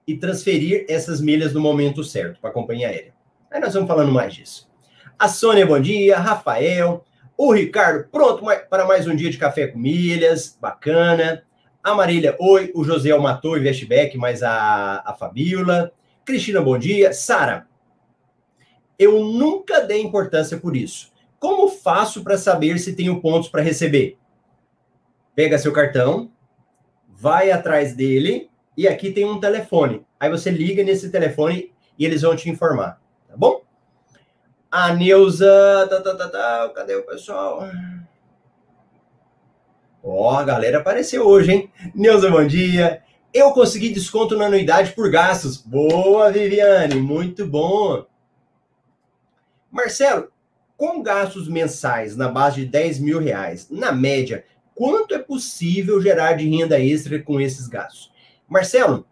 [0.07, 3.15] e transferir essas milhas no momento certo para a companhia aérea.
[3.51, 4.71] Aí nós vamos falando mais disso.
[5.19, 6.19] A Sônia, bom dia.
[6.19, 7.03] Rafael,
[7.37, 11.45] o Ricardo, pronto para mais um dia de café com milhas, bacana.
[11.83, 12.71] A Marília, oi.
[12.75, 15.93] O José matou Investback, mas a, a Fabiola.
[16.25, 17.13] Cristina, bom dia.
[17.13, 17.67] Sara,
[18.99, 21.13] eu nunca dei importância por isso.
[21.39, 24.17] Como faço para saber se tenho pontos para receber?
[25.35, 26.31] Pega seu cartão,
[27.09, 30.07] vai atrás dele e aqui tem um telefone.
[30.19, 33.64] Aí você liga nesse telefone e eles vão te informar, tá bom?
[34.75, 35.87] A Neuza.
[35.89, 37.63] Tá, tá, tá, tá, cadê o pessoal?
[40.03, 41.71] Ó, a galera apareceu hoje, hein?
[41.95, 43.01] Neuza, bom dia.
[43.33, 45.59] Eu consegui desconto na anuidade por gastos.
[45.59, 48.05] Boa, Viviane, muito bom.
[49.71, 50.33] Marcelo,
[50.77, 56.33] com gastos mensais na base de 10 mil reais, na média, quanto é possível gerar
[56.33, 58.11] de renda extra com esses gastos?
[58.49, 59.07] Marcelo,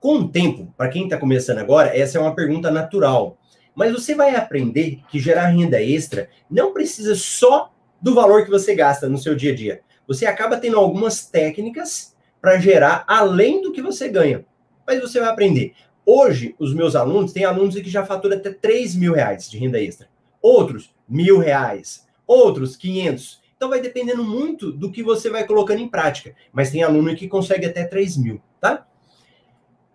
[0.00, 3.36] com o tempo, para quem está começando agora, essa é uma pergunta natural.
[3.76, 8.74] Mas você vai aprender que gerar renda extra não precisa só do valor que você
[8.74, 9.80] gasta no seu dia a dia.
[10.08, 14.46] Você acaba tendo algumas técnicas para gerar além do que você ganha.
[14.86, 15.74] Mas você vai aprender.
[16.06, 19.78] Hoje, os meus alunos, têm alunos que já faturam até 3 mil reais de renda
[19.78, 20.08] extra.
[20.40, 22.06] Outros, mil reais.
[22.26, 23.42] Outros, 500.
[23.56, 26.34] Então vai dependendo muito do que você vai colocando em prática.
[26.50, 28.86] Mas tem aluno que consegue até 3 mil, tá?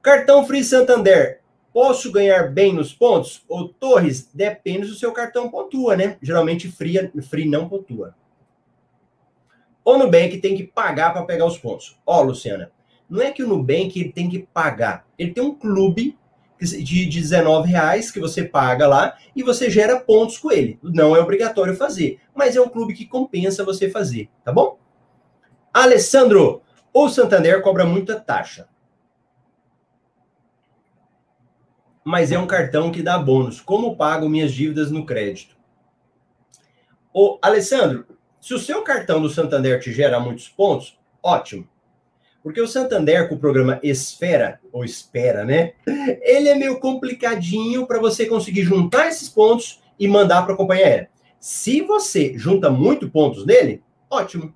[0.03, 1.40] Cartão Free Santander.
[1.73, 3.43] Posso ganhar bem nos pontos?
[3.47, 6.17] Ou Torres, depende do seu cartão pontua, né?
[6.21, 8.15] Geralmente Free, free não pontua.
[9.83, 11.97] O Nubank tem que pagar para pegar os pontos.
[12.05, 12.71] Ó, Luciana,
[13.09, 15.05] não é que o Nubank tem que pagar.
[15.17, 16.17] Ele tem um clube
[16.59, 20.77] de 19 reais que você paga lá e você gera pontos com ele.
[20.83, 24.77] Não é obrigatório fazer, mas é um clube que compensa você fazer, tá bom?
[25.73, 26.61] Alessandro,
[26.93, 28.67] o Santander cobra muita taxa.
[32.03, 33.61] Mas é um cartão que dá bônus.
[33.61, 35.55] Como pago minhas dívidas no crédito?
[37.13, 38.05] Ô, Alessandro,
[38.39, 41.67] se o seu cartão do Santander te gera muitos pontos, ótimo.
[42.41, 45.73] Porque o Santander, com o programa Esfera, ou Espera, né?
[46.21, 50.85] Ele é meio complicadinho para você conseguir juntar esses pontos e mandar para a companhia
[50.85, 51.09] aérea.
[51.39, 54.53] Se você junta muito pontos nele, ótimo.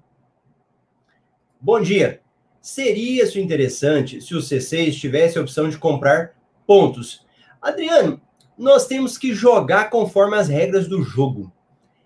[1.62, 2.22] Bom dia.
[2.60, 7.25] Seria isso interessante se o C6 tivesse a opção de comprar pontos
[7.66, 8.22] Adriano,
[8.56, 11.52] nós temos que jogar conforme as regras do jogo.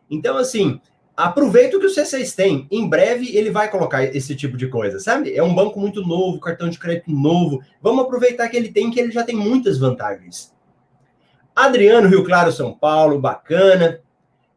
[0.10, 0.80] Então, assim,
[1.18, 2.66] aproveita o que o C6 tem.
[2.72, 5.36] Em breve ele vai colocar esse tipo de coisa, sabe?
[5.36, 7.62] É um banco muito novo, cartão de crédito novo.
[7.82, 10.56] Vamos aproveitar que ele tem, que ele já tem muitas vantagens.
[11.54, 14.00] Adriano, Rio Claro, São Paulo, bacana.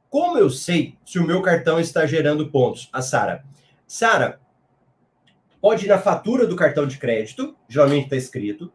[0.08, 2.88] Como eu sei se o meu cartão está gerando pontos?
[2.92, 3.44] A Sara.
[3.88, 4.38] Sara,
[5.60, 8.72] pode ir na fatura do cartão de crédito, geralmente está escrito.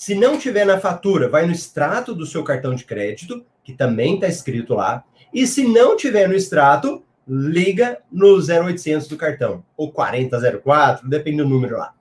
[0.00, 4.14] Se não tiver na fatura, vai no extrato do seu cartão de crédito, que também
[4.14, 5.04] está escrito lá.
[5.30, 11.48] E se não tiver no extrato, liga no 0800 do cartão, ou 4004, depende do
[11.50, 11.94] número lá.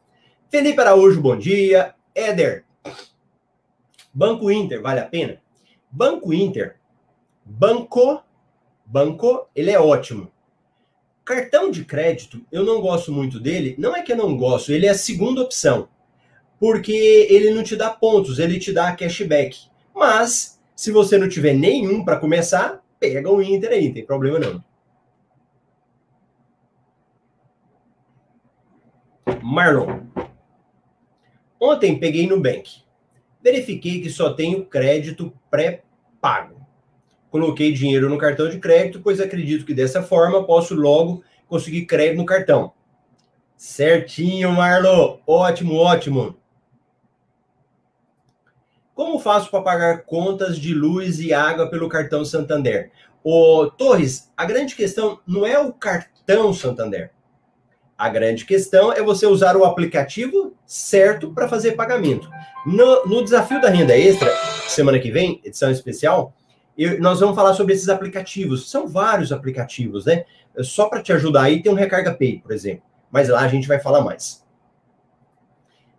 [0.50, 1.94] Felipe Araújo, bom dia.
[2.16, 2.64] Éder,
[4.14, 5.42] Banco Inter, vale a pena?
[5.92, 6.78] Banco Inter,
[7.44, 8.24] banco,
[8.86, 10.32] banco, ele é ótimo.
[11.26, 13.76] Cartão de crédito, eu não gosto muito dele.
[13.78, 15.90] Não é que eu não gosto, ele é a segunda opção.
[16.60, 19.70] Porque ele não te dá pontos, ele te dá cashback.
[19.96, 24.40] Mas, se você não tiver nenhum para começar, pega o Inter aí, não tem problema
[24.40, 24.64] não.
[29.42, 30.02] Marlon.
[31.60, 32.82] Ontem peguei no Bank.
[33.42, 36.60] Verifiquei que só tenho crédito pré-pago.
[37.32, 42.18] Coloquei dinheiro no cartão de crédito, pois acredito que dessa forma posso logo conseguir crédito
[42.18, 42.74] no cartão.
[43.56, 45.20] Certinho, Marlon.
[45.28, 46.38] Ótimo, ótimo.
[49.00, 52.92] Como faço para pagar contas de luz e água pelo cartão Santander?
[53.24, 57.10] O Torres, a grande questão não é o cartão Santander.
[57.98, 62.30] A grande questão é você usar o aplicativo certo para fazer pagamento.
[62.66, 64.30] No, no, desafio da renda extra,
[64.68, 66.34] semana que vem, edição especial,
[66.78, 68.70] eu, nós vamos falar sobre esses aplicativos.
[68.70, 70.26] São vários aplicativos, né?
[70.58, 72.84] Só para te ajudar aí, tem um Recarga Pay, por exemplo.
[73.10, 74.44] Mas lá a gente vai falar mais.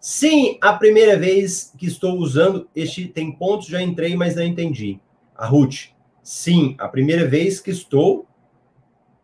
[0.00, 4.98] Sim, a primeira vez que estou usando este tem pontos, já entrei, mas não entendi.
[5.36, 5.90] A Ruth.
[6.22, 8.26] Sim, a primeira vez que estou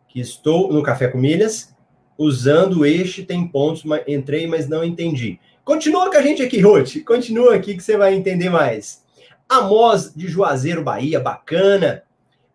[0.09, 1.75] que estou no Café com Milhas
[2.19, 5.39] usando este tem pontos, mas entrei, mas não entendi.
[5.65, 7.03] Continua com a gente aqui, Ruth.
[7.05, 9.05] Continua aqui que você vai entender mais.
[9.49, 12.03] Amos de Juazeiro, Bahia, bacana.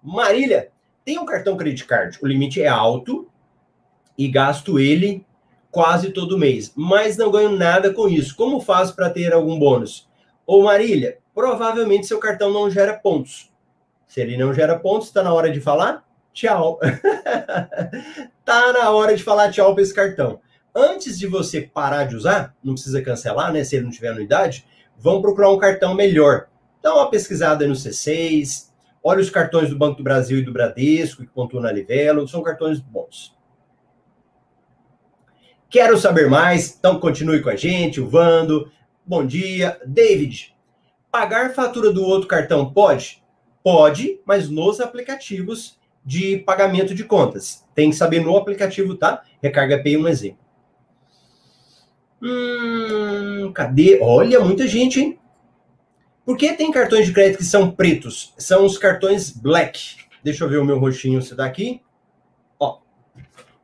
[0.01, 0.69] Marília,
[1.05, 2.17] tem um cartão credit card.
[2.21, 3.29] O limite é alto
[4.17, 5.25] e gasto ele
[5.71, 8.35] quase todo mês, mas não ganho nada com isso.
[8.35, 10.07] Como faço para ter algum bônus?
[10.45, 13.49] Ô Marília, provavelmente seu cartão não gera pontos.
[14.07, 16.05] Se ele não gera pontos, está na hora de falar?
[16.33, 16.79] tchau.
[18.45, 20.39] tá na hora de falar tchau para esse cartão.
[20.73, 23.63] Antes de você parar de usar, não precisa cancelar, né?
[23.63, 24.65] Se ele não tiver anuidade,
[24.97, 26.47] vão procurar um cartão melhor.
[26.81, 28.69] Dá uma pesquisada no C6,
[29.03, 32.41] olha os cartões do Banco do Brasil e do Bradesco, que pontuam na Livelo, são
[32.41, 33.35] cartões bons.
[35.71, 36.75] Quero saber mais?
[36.77, 38.69] Então continue com a gente, o Vando.
[39.05, 39.79] Bom dia.
[39.85, 40.53] David,
[41.09, 43.23] pagar fatura do outro cartão pode?
[43.63, 47.65] Pode, mas nos aplicativos de pagamento de contas.
[47.73, 49.23] Tem que saber no aplicativo, tá?
[49.41, 50.39] Recarga Pay é um exemplo.
[52.21, 53.97] Hum, cadê?
[54.01, 55.19] Olha, muita gente, hein?
[56.25, 58.33] Por que tem cartões de crédito que são pretos?
[58.37, 59.95] São os cartões black.
[60.21, 61.81] Deixa eu ver o meu roxinho se daqui.
[62.59, 62.79] Ó,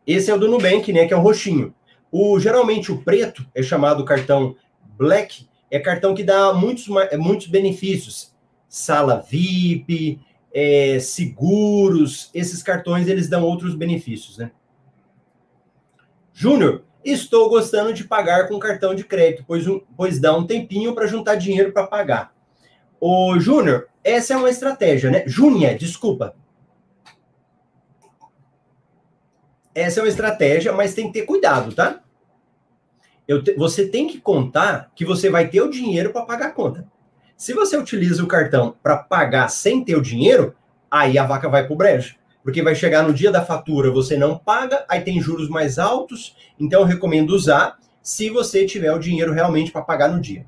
[0.08, 1.06] esse é o do Nubank, né?
[1.06, 1.76] Que é o roxinho.
[2.12, 4.56] O geralmente o preto é chamado cartão
[4.98, 5.48] black.
[5.70, 8.34] É cartão que dá muitos, muitos benefícios.
[8.70, 10.20] Sala VIP,
[10.54, 14.52] é, seguros, esses cartões eles dão outros benefícios, né?
[16.34, 20.94] Júnior, estou gostando de pagar com cartão de crédito, pois, um, pois dá um tempinho
[20.94, 22.34] para juntar dinheiro para pagar.
[23.00, 25.24] Ô, Júnior, essa é uma estratégia, né?
[25.28, 26.36] Júnia, desculpa.
[29.78, 32.02] Essa é uma estratégia, mas tem que ter cuidado, tá?
[33.28, 36.88] Te, você tem que contar que você vai ter o dinheiro para pagar a conta.
[37.36, 40.56] Se você utiliza o cartão para pagar sem ter o dinheiro,
[40.90, 42.16] aí a vaca vai para o brejo.
[42.44, 46.36] Porque vai chegar no dia da fatura, você não paga, aí tem juros mais altos.
[46.60, 50.44] Então, eu recomendo usar se você tiver o dinheiro realmente para pagar no dia.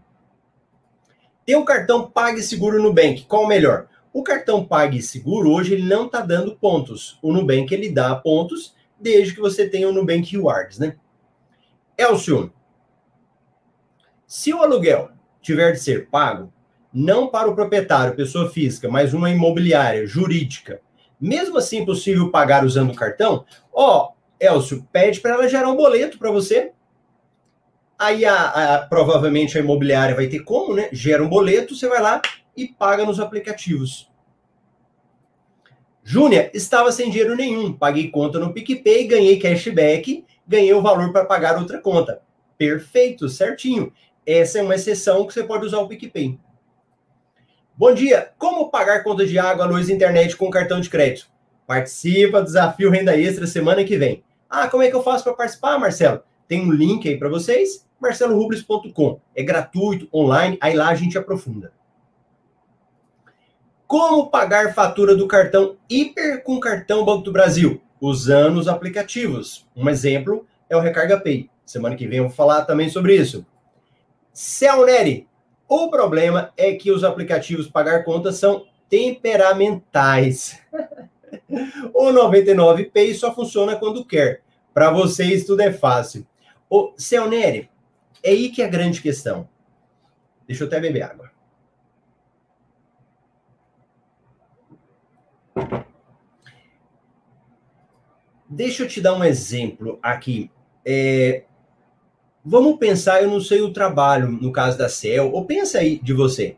[1.45, 3.25] Tem o cartão Pague Seguro Nubank.
[3.27, 3.85] Qual o melhor?
[4.11, 7.19] O cartão Pague Seguro, hoje, ele não está dando pontos.
[7.21, 10.95] O Nubank, ele dá pontos desde que você tenha o Nubank Rewards, né?
[11.97, 12.53] Elcio,
[14.25, 15.09] se o aluguel
[15.41, 16.53] tiver de ser pago,
[16.93, 20.81] não para o proprietário, pessoa física, mas uma imobiliária jurídica,
[21.19, 26.17] mesmo assim possível pagar usando o cartão, ó, Elcio, pede para ela gerar um boleto
[26.17, 26.71] para você.
[27.97, 30.87] Aí a, a, provavelmente a imobiliária vai ter como, né?
[30.93, 32.21] Gera um boleto, você vai lá
[32.55, 34.08] e paga nos aplicativos.
[36.11, 37.71] Júnia, estava sem dinheiro nenhum.
[37.71, 42.23] Paguei conta no PicPay, ganhei cashback, ganhei o valor para pagar outra conta.
[42.57, 43.93] Perfeito, certinho.
[44.25, 46.39] Essa é uma exceção que você pode usar o PicPay.
[47.77, 48.31] Bom dia!
[48.39, 51.27] Como pagar conta de água, luz e internet com cartão de crédito?
[51.67, 54.23] Participa do desafio Renda Extra semana que vem.
[54.49, 56.23] Ah, como é que eu faço para participar, Marcelo?
[56.47, 59.21] Tem um link aí para vocês, marcelorubles.com.
[59.35, 61.71] É gratuito, online, aí lá a gente aprofunda.
[63.89, 67.81] Como pagar fatura do cartão Hiper com cartão Banco do Brasil?
[67.99, 69.67] Usando os aplicativos.
[69.75, 71.49] Um exemplo é o Recarga Pay.
[71.65, 73.43] Semana que vem eu vou falar também sobre isso.
[74.31, 75.27] Celneri,
[75.67, 80.61] o problema é que os aplicativos pagar contas são temperamentais.
[81.93, 84.41] O 99 Pay só funciona quando quer.
[84.73, 86.25] Para vocês tudo é fácil.
[86.69, 87.69] Ô, Celneri,
[88.23, 89.47] é aí que é a grande questão.
[90.47, 91.28] Deixa eu até beber água.
[98.49, 100.49] Deixa eu te dar um exemplo aqui.
[100.83, 101.43] É,
[102.43, 106.13] vamos pensar, eu não sei o trabalho, no caso da CEL, ou pensa aí de
[106.13, 106.57] você.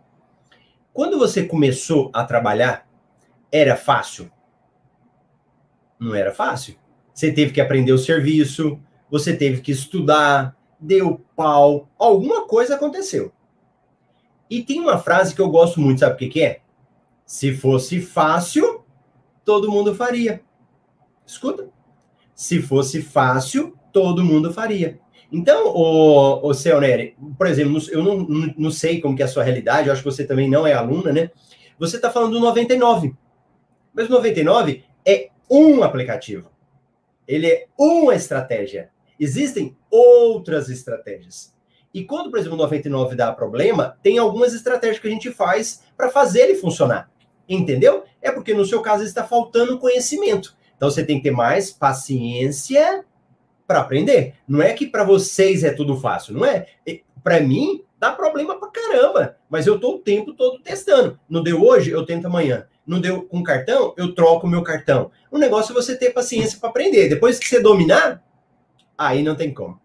[0.93, 2.87] Quando você começou a trabalhar,
[3.51, 4.31] era fácil?
[5.99, 6.75] Não era fácil.
[7.13, 8.79] Você teve que aprender o serviço,
[9.09, 13.31] você teve que estudar, deu pau, alguma coisa aconteceu.
[14.49, 16.61] E tem uma frase que eu gosto muito, sabe o que, que é?
[17.25, 18.80] Se fosse fácil,
[19.45, 20.41] todo mundo faria.
[21.25, 21.69] Escuta.
[22.33, 24.99] Se fosse fácil, todo mundo faria.
[25.31, 28.17] Então, o, o seu Nery, por exemplo, eu não,
[28.57, 30.73] não, sei como que é a sua realidade, eu acho que você também não é
[30.73, 31.31] aluna, né?
[31.79, 33.15] Você está falando do 99.
[33.93, 36.49] Mas o 99 é um aplicativo.
[37.27, 38.89] Ele é uma estratégia.
[39.19, 41.53] Existem outras estratégias.
[41.93, 45.83] E quando, por exemplo, o 99 dá problema, tem algumas estratégias que a gente faz
[45.97, 47.11] para fazer ele funcionar.
[47.53, 48.03] Entendeu?
[48.21, 50.55] É porque no seu caso está faltando conhecimento.
[50.75, 53.03] Então você tem que ter mais paciência
[53.67, 54.35] para aprender.
[54.47, 56.65] Não é que para vocês é tudo fácil, não é?
[57.23, 61.19] Para mim dá problema para caramba, mas eu tô o tempo todo testando.
[61.29, 62.65] Não deu hoje, eu tento amanhã.
[62.87, 65.11] Não deu com cartão, eu troco o meu cartão.
[65.29, 67.09] O negócio é você ter paciência para aprender.
[67.09, 68.23] Depois que você dominar,
[68.97, 69.79] aí não tem como.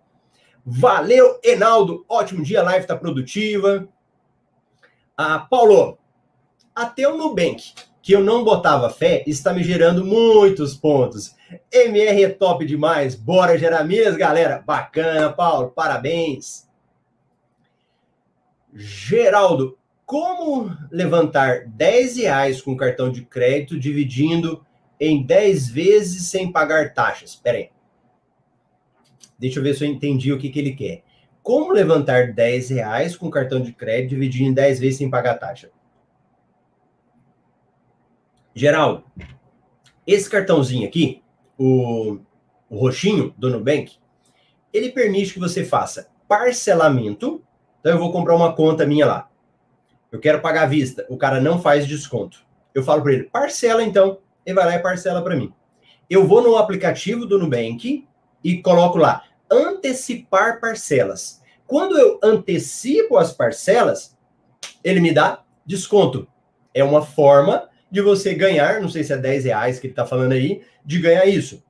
[0.64, 2.04] Valeu, Enaldo.
[2.08, 3.86] Ótimo dia, live tá produtiva.
[5.16, 5.98] Ah, Paulo,
[6.77, 7.72] até o Nubank
[8.07, 11.35] que eu não botava fé está me gerando muitos pontos.
[11.72, 13.16] MR é top demais.
[13.16, 14.62] Bora gerar mesmo, galera.
[14.64, 15.72] Bacana, Paulo.
[15.74, 16.68] Parabéns.
[18.72, 24.64] Geraldo, como levantar 10 reais com cartão de crédito dividindo
[25.01, 27.31] em 10 vezes sem pagar taxas?
[27.31, 27.70] Espera aí.
[29.37, 31.03] Deixa eu ver se eu entendi o que, que ele quer.
[31.43, 35.72] Como levantar 10 reais com cartão de crédito dividindo em 10 vezes sem pagar taxa?
[38.57, 39.04] Geraldo,
[40.07, 41.22] esse cartãozinho aqui,
[41.59, 42.18] o,
[42.70, 43.98] o roxinho do Nubank,
[44.72, 47.44] ele permite que você faça parcelamento.
[47.78, 49.28] Então, eu vou comprar uma conta minha lá.
[50.11, 51.04] Eu quero pagar à vista.
[51.11, 52.46] O cara não faz desconto.
[52.74, 54.20] Eu falo para ele, parcela então.
[54.46, 55.52] Ele vai lá e parcela para mim.
[56.09, 58.09] Eu vou no aplicativo do Nubank
[58.42, 61.42] e coloco lá, antecipar parcelas.
[61.66, 64.16] Quando eu antecipo as parcelas,
[64.82, 66.26] ele me dá desconto.
[66.72, 70.05] É uma forma de você ganhar, não sei se é 10 reais que ele está
[70.05, 71.62] falando aí, de ganhar isso.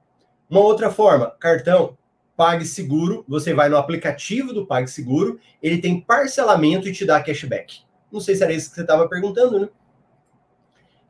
[0.48, 1.96] Uma outra forma, cartão
[2.36, 7.80] PagSeguro, você vai no aplicativo do PagSeguro, ele tem parcelamento e te dá cashback.
[8.12, 9.68] Não sei se era isso que você estava perguntando, né?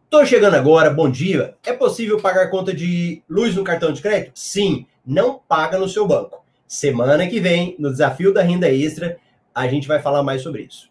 [0.09, 1.57] Tô chegando agora, bom dia.
[1.65, 4.33] É possível pagar conta de luz no cartão de crédito?
[4.39, 6.45] Sim, não paga no seu banco.
[6.67, 9.19] Semana que vem, no desafio da renda extra,
[9.55, 10.89] a gente vai falar mais sobre isso.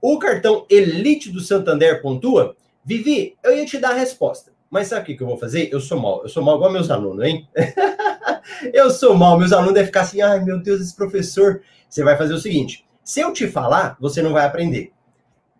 [0.00, 2.56] O cartão Elite do Santander pontua?
[2.88, 4.50] Vivi, eu ia te dar a resposta.
[4.70, 5.68] Mas sabe o que, eu vou fazer?
[5.70, 6.22] Eu sou mal.
[6.22, 7.46] Eu sou mal igual meus alunos, hein?
[8.72, 9.38] eu sou mal.
[9.38, 11.60] Meus alunos devem ficar assim, ai meu Deus, esse professor.
[11.86, 14.90] Você vai fazer o seguinte: se eu te falar, você não vai aprender.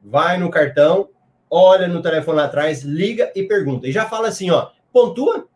[0.02, 1.10] Vai no cartão,
[1.50, 3.86] olha no telefone lá atrás, liga e pergunta.
[3.86, 5.46] E já fala assim, ó, pontua?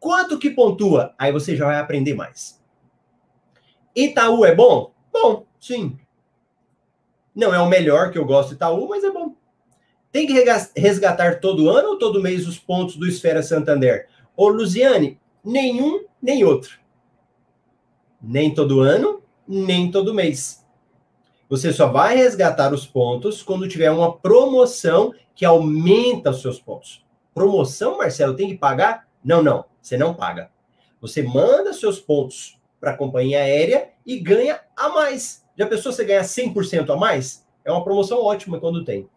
[0.00, 1.14] Quanto que pontua?
[1.18, 2.58] Aí você já vai aprender mais.
[3.94, 4.94] Itaú é bom?
[5.12, 5.98] Bom, sim.
[7.34, 9.35] Não é o melhor que eu gosto de Itaú, mas é bom.
[10.12, 10.44] Tem que
[10.76, 14.08] resgatar todo ano ou todo mês os pontos do Esfera Santander?
[14.36, 16.78] Ô, Luziane, nenhum nem outro.
[18.20, 20.64] Nem todo ano, nem todo mês.
[21.48, 27.04] Você só vai resgatar os pontos quando tiver uma promoção que aumenta os seus pontos.
[27.32, 29.06] Promoção, Marcelo, tem que pagar?
[29.22, 30.50] Não, não, você não paga.
[31.00, 35.44] Você manda seus pontos para a companhia aérea e ganha a mais.
[35.56, 37.46] Já pensou você ganhar 100% a mais?
[37.64, 39.08] É uma promoção ótima quando tem.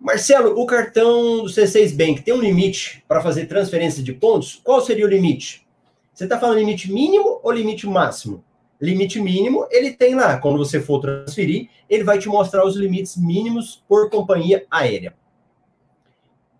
[0.00, 4.60] Marcelo, o cartão do C6 Bank tem um limite para fazer transferência de pontos?
[4.62, 5.66] Qual seria o limite?
[6.14, 8.44] Você está falando limite mínimo ou limite máximo?
[8.80, 10.38] Limite mínimo, ele tem lá.
[10.38, 15.14] Quando você for transferir, ele vai te mostrar os limites mínimos por companhia aérea.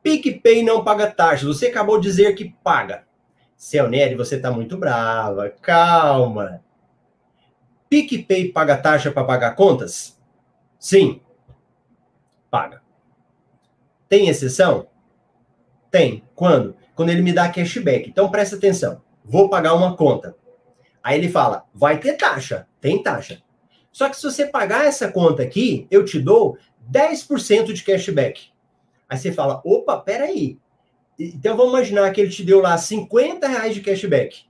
[0.03, 1.47] PicPay não paga taxa.
[1.47, 3.05] Você acabou de dizer que paga.
[3.57, 5.49] Celneri, você está muito brava.
[5.62, 6.62] Calma.
[7.89, 10.18] PicPay paga taxa para pagar contas?
[10.78, 11.20] Sim.
[12.51, 12.88] Paga.
[14.09, 14.89] Tem exceção?
[15.91, 16.25] Tem.
[16.35, 16.77] Quando?
[16.95, 18.09] Quando ele me dá cashback.
[18.09, 19.03] Então presta atenção.
[19.25, 20.37] Vou pagar uma conta.
[21.03, 22.67] Aí ele fala: vai ter taxa.
[22.81, 23.43] Tem taxa.
[23.93, 26.57] Só que se você pagar essa conta aqui, eu te dou
[26.91, 28.51] 10% de cashback.
[29.09, 30.59] Aí você fala, opa, peraí.
[31.19, 34.45] Então vamos imaginar que ele te deu lá 50 reais de cashback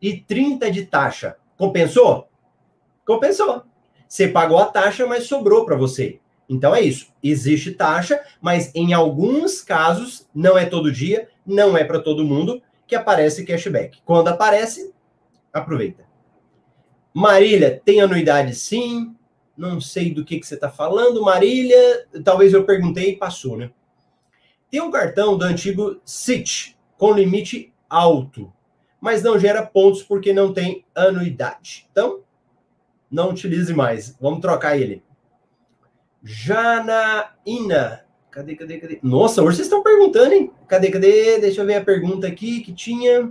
[0.00, 1.36] e 30 de taxa.
[1.56, 2.28] Compensou?
[3.04, 3.64] Compensou.
[4.06, 6.20] Você pagou a taxa, mas sobrou para você.
[6.48, 7.08] Então é isso.
[7.22, 12.62] Existe taxa, mas em alguns casos, não é todo dia, não é para todo mundo
[12.86, 13.98] que aparece cashback.
[14.04, 14.92] Quando aparece,
[15.52, 16.04] aproveita.
[17.12, 19.14] Marília, tem anuidade sim.
[19.56, 21.22] Não sei do que, que você está falando.
[21.22, 23.70] Marília, talvez eu perguntei e passou, né?
[24.68, 28.52] Tem um cartão do antigo Cit com limite alto,
[29.00, 31.86] mas não gera pontos porque não tem anuidade.
[31.92, 32.22] Então,
[33.08, 34.16] não utilize mais.
[34.20, 35.04] Vamos trocar ele.
[36.24, 38.06] Janaína.
[38.30, 38.98] Cadê, cadê, cadê?
[39.02, 40.50] Nossa, hoje vocês estão perguntando, hein?
[40.66, 41.38] Cadê, cadê?
[41.38, 43.30] Deixa eu ver a pergunta aqui que tinha.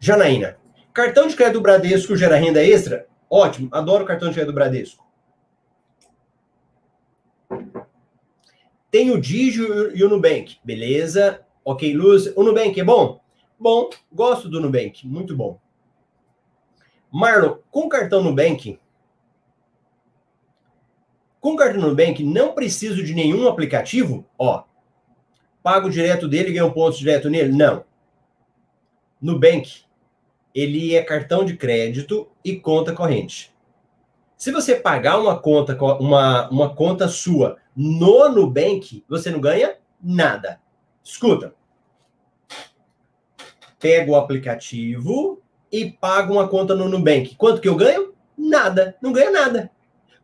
[0.00, 0.56] Janaína.
[0.92, 3.06] Cartão de crédito do Bradesco gera renda extra?
[3.28, 5.04] Ótimo, adoro cartão de crédito do Bradesco.
[8.90, 10.56] Tem o Digio e o Nubank.
[10.64, 11.40] Beleza.
[11.64, 12.32] Ok, Luz.
[12.36, 13.20] O Nubank é bom?
[13.58, 15.06] Bom, gosto do Nubank.
[15.06, 15.58] Muito bom.
[17.10, 18.78] Marlon, com cartão Nubank,
[21.44, 24.64] com cartão Nubank, não preciso de nenhum aplicativo, ó.
[25.62, 27.52] Pago direto dele ganho pontos direto nele?
[27.52, 27.84] Não.
[29.20, 29.82] Nubank,
[30.54, 33.54] ele é cartão de crédito e conta corrente.
[34.38, 40.58] Se você pagar uma conta, uma, uma conta sua no Nubank, você não ganha nada.
[41.04, 41.54] Escuta.
[43.78, 47.36] Pega o aplicativo e paga uma conta no Nubank.
[47.36, 48.14] Quanto que eu ganho?
[48.34, 48.96] Nada.
[49.02, 49.73] Não ganha nada.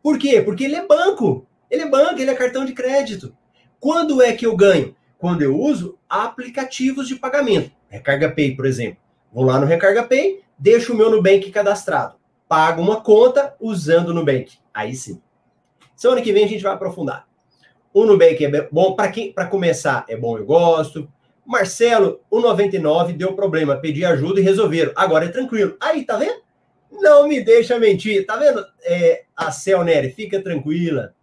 [0.01, 0.41] Por quê?
[0.41, 1.45] Porque ele é banco.
[1.69, 3.35] Ele é banco, ele é cartão de crédito.
[3.79, 4.95] Quando é que eu ganho?
[5.17, 7.71] Quando eu uso aplicativos de pagamento.
[7.89, 8.97] Recarga Pay, por exemplo.
[9.31, 12.15] Vou lá no Recarga Pay, deixo o meu Nubank cadastrado.
[12.47, 14.57] Pago uma conta usando o Nubank.
[14.73, 15.21] Aí sim.
[15.95, 17.27] Semana que vem a gente vai aprofundar.
[17.93, 21.07] O Nubank é bom para quem para começar, é bom, eu gosto.
[21.45, 24.93] Marcelo, o 99 deu problema, pedi ajuda e resolveram.
[24.95, 25.75] Agora é tranquilo.
[25.79, 26.41] Aí, tá vendo?
[26.91, 28.25] Não me deixa mentir.
[28.25, 28.65] Tá vendo?
[28.83, 31.15] É, a Cel Nery, fica tranquila.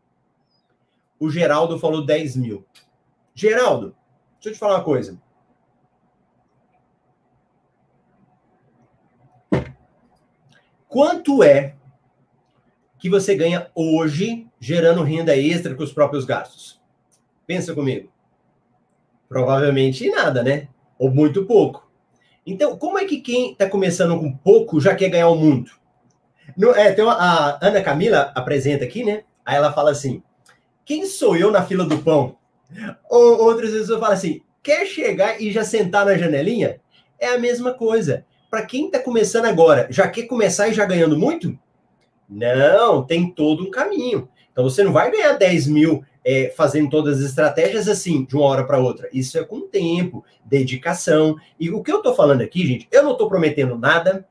[1.20, 2.64] O Geraldo falou 10 mil.
[3.34, 3.94] Geraldo,
[4.34, 5.20] deixa eu te falar uma coisa.
[10.88, 11.74] Quanto é
[12.98, 16.80] que você ganha hoje gerando renda extra com os próprios gastos?
[17.46, 18.10] Pensa comigo.
[19.28, 20.68] Provavelmente nada, né?
[20.98, 21.87] Ou muito pouco.
[22.50, 25.70] Então, como é que quem está começando com pouco já quer ganhar o mundo?
[26.56, 29.24] No, é, uma, a Ana Camila apresenta aqui, né?
[29.44, 30.22] Aí ela fala assim:
[30.82, 32.36] quem sou eu na fila do pão?
[33.10, 36.80] Ou outras pessoas falam assim: quer chegar e já sentar na janelinha?
[37.18, 38.24] É a mesma coisa.
[38.50, 41.58] Para quem está começando agora, já quer começar e já ganhando muito?
[42.26, 44.26] Não, tem todo um caminho.
[44.50, 48.44] Então você não vai ganhar 10 mil é, fazendo todas as estratégias assim, de uma
[48.44, 49.08] hora para outra.
[49.14, 51.36] Isso é com tempo, dedicação.
[51.58, 54.28] E o que eu estou falando aqui, gente, eu não estou prometendo nada,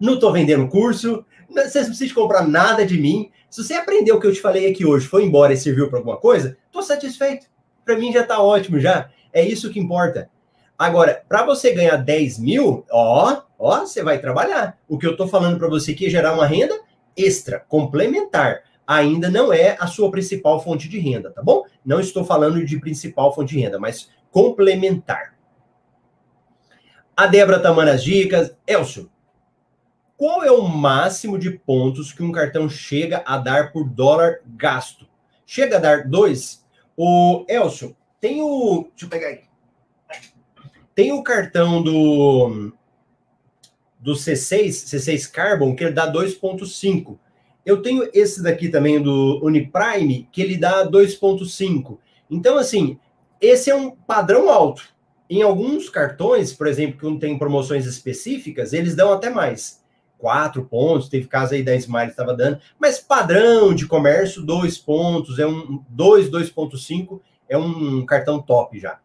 [0.00, 3.30] não estou vendendo curso, vocês não precisam comprar nada de mim.
[3.48, 6.00] Se você aprendeu o que eu te falei aqui hoje, foi embora e serviu para
[6.00, 7.46] alguma coisa, estou satisfeito.
[7.84, 9.10] Para mim já está ótimo já.
[9.32, 10.28] É isso que importa.
[10.76, 14.76] Agora, para você ganhar 10 mil, ó, ó, você vai trabalhar.
[14.88, 16.76] O que eu estou falando para você aqui é gerar uma renda
[17.16, 21.62] extra, complementar ainda não é a sua principal fonte de renda, tá bom?
[21.86, 25.36] Não estou falando de principal fonte de renda, mas complementar.
[27.16, 28.52] A Débora tá mandando as dicas.
[28.66, 29.08] Elcio,
[30.16, 35.06] qual é o máximo de pontos que um cartão chega a dar por dólar gasto?
[35.46, 36.66] Chega a dar dois?
[36.96, 38.88] O Elcio, tem o.
[38.90, 39.44] Deixa eu pegar aqui.
[40.96, 42.72] Tem o cartão do.
[44.00, 47.18] Do C6, C6 Carbon, que ele dá 2,5.
[47.64, 51.98] Eu tenho esse daqui também do Uniprime, que ele dá 2,5.
[52.30, 52.98] Então, assim,
[53.40, 54.82] esse é um padrão alto.
[55.28, 59.80] Em alguns cartões, por exemplo, que não tem promoções específicas, eles dão até mais.
[60.18, 65.38] 4 pontos, teve caso aí da Smile estava dando, mas padrão de comércio, 2 pontos,
[65.38, 69.00] é um 2, 2,5, é um cartão top já.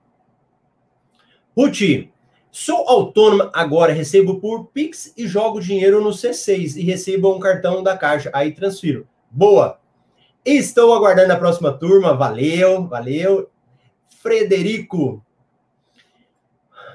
[1.55, 2.11] Ruti,
[2.57, 7.83] Sou autônoma agora, recebo por Pix e jogo dinheiro no C6 e recebo um cartão
[7.83, 9.05] da Caixa, aí transfiro.
[9.29, 9.77] Boa!
[10.45, 13.49] Estou aguardando a próxima turma, valeu, valeu.
[14.21, 15.21] Frederico.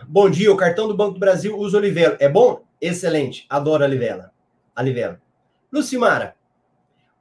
[0.09, 2.17] Bom dia, o cartão do Banco do Brasil usa Olivela.
[2.19, 2.65] É bom?
[2.81, 4.33] Excelente, adoro a Olivela.
[4.75, 5.21] Olivela.
[5.71, 6.37] Lucimara.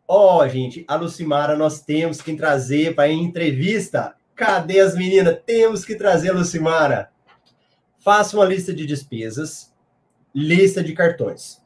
[0.08, 4.16] Ó, oh, gente, a Lucimara nós temos que trazer para entrevista.
[4.34, 5.40] Cadê as meninas?
[5.46, 7.12] Temos que trazer a Lucimara.
[8.00, 9.74] Faça uma lista de despesas,
[10.34, 11.62] lista de cartões.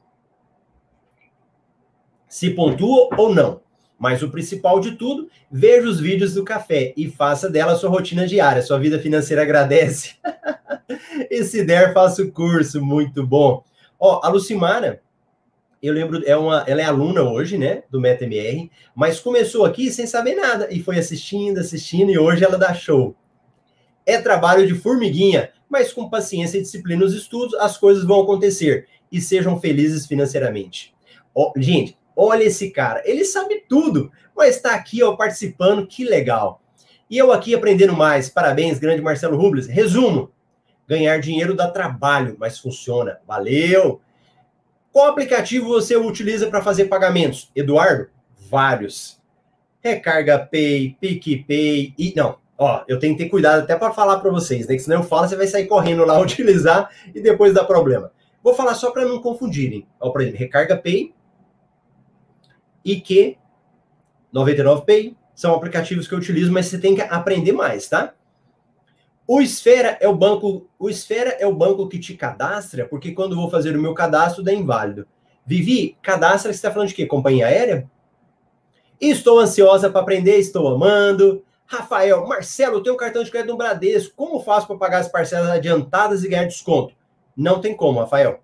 [2.27, 3.61] Se pontua ou não.
[3.99, 8.27] Mas o principal de tudo, veja os vídeos do café e faça dela sua rotina
[8.27, 8.63] diária.
[8.63, 10.15] Sua vida financeira agradece.
[11.29, 13.63] e se der, faça o curso, muito bom.
[13.99, 15.01] Ó, a Lucimara,
[15.81, 20.07] eu lembro, é uma, ela é aluna hoje, né, do MetaMR, mas começou aqui sem
[20.07, 23.15] saber nada e foi assistindo, assistindo e hoje ela dá show.
[24.05, 28.87] É trabalho de formiguinha, mas com paciência e disciplina nos estudos, as coisas vão acontecer
[29.11, 30.93] e sejam felizes financeiramente.
[31.57, 36.61] Gente, olha esse cara, ele sabe tudo, mas está aqui ó, participando, que legal.
[37.09, 38.29] E eu aqui aprendendo mais.
[38.29, 39.67] Parabéns, grande Marcelo Rubles.
[39.67, 40.31] Resumo:
[40.87, 43.19] ganhar dinheiro dá trabalho, mas funciona.
[43.27, 44.01] Valeu!
[44.91, 47.51] Qual aplicativo você utiliza para fazer pagamentos?
[47.55, 48.09] Eduardo?
[48.49, 49.19] Vários.
[49.79, 52.13] Recarga Pay, PicPay e.
[52.15, 54.76] Não, ó, eu tenho que ter cuidado até para falar para vocês, né?
[54.76, 58.11] Que senão eu falo, você vai sair correndo lá utilizar e depois dá problema.
[58.41, 59.88] Vou falar só para não confundirem.
[59.99, 61.14] Ó, por exemplo, Recarga Pay,
[62.84, 63.38] e que
[64.34, 68.14] 99Pay são aplicativos que eu utilizo, mas você tem que aprender mais, tá?
[69.26, 73.36] O Esfera é o banco, o Esfera é o banco que te cadastra, porque quando
[73.36, 75.07] vou fazer o meu cadastro dá inválido.
[75.45, 77.05] Vivi, cadastra, você está falando de quê?
[77.05, 77.89] Companhia aérea?
[78.99, 81.43] Estou ansiosa para aprender, estou amando.
[81.66, 84.14] Rafael, Marcelo, eu tenho um cartão de crédito no Bradesco.
[84.16, 86.95] Como faço para pagar as parcelas adiantadas e ganhar desconto?
[87.36, 88.41] Não tem como, Rafael.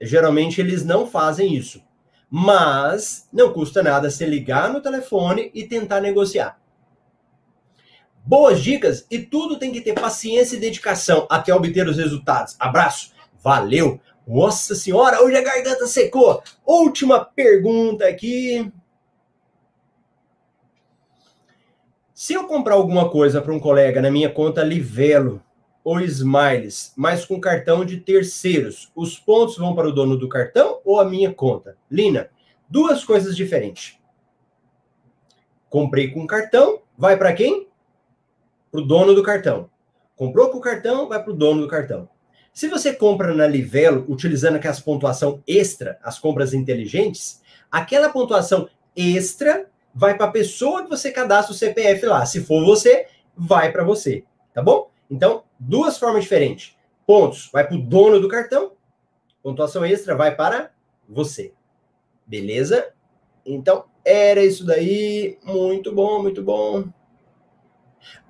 [0.00, 1.82] Geralmente eles não fazem isso.
[2.30, 6.60] Mas não custa nada se ligar no telefone e tentar negociar.
[8.24, 12.54] Boas dicas e tudo tem que ter paciência e dedicação até obter os resultados.
[12.58, 13.98] Abraço, valeu!
[14.26, 16.42] Nossa senhora, hoje a garganta secou.
[16.66, 18.70] Última pergunta aqui.
[22.18, 25.40] Se eu comprar alguma coisa para um colega na minha conta Livelo
[25.84, 30.80] ou Smiles, mas com cartão de terceiros, os pontos vão para o dono do cartão
[30.84, 31.76] ou a minha conta?
[31.88, 32.28] Lina,
[32.68, 34.00] duas coisas diferentes.
[35.70, 37.68] Comprei com cartão, vai para quem?
[38.72, 39.70] Para o dono do cartão.
[40.16, 42.08] Comprou com o cartão, vai para o dono do cartão.
[42.52, 47.40] Se você compra na Livelo, utilizando aquelas pontuação extra, as compras inteligentes,
[47.70, 52.24] aquela pontuação extra vai para a pessoa que você cadastra o CPF lá.
[52.24, 54.22] Se for você, vai para você,
[54.54, 54.88] tá bom?
[55.10, 56.76] Então, duas formas diferentes.
[57.04, 58.72] Pontos vai para o dono do cartão,
[59.42, 60.70] pontuação extra vai para
[61.08, 61.52] você.
[62.24, 62.92] Beleza?
[63.44, 65.36] Então, era isso daí.
[65.42, 66.84] Muito bom, muito bom.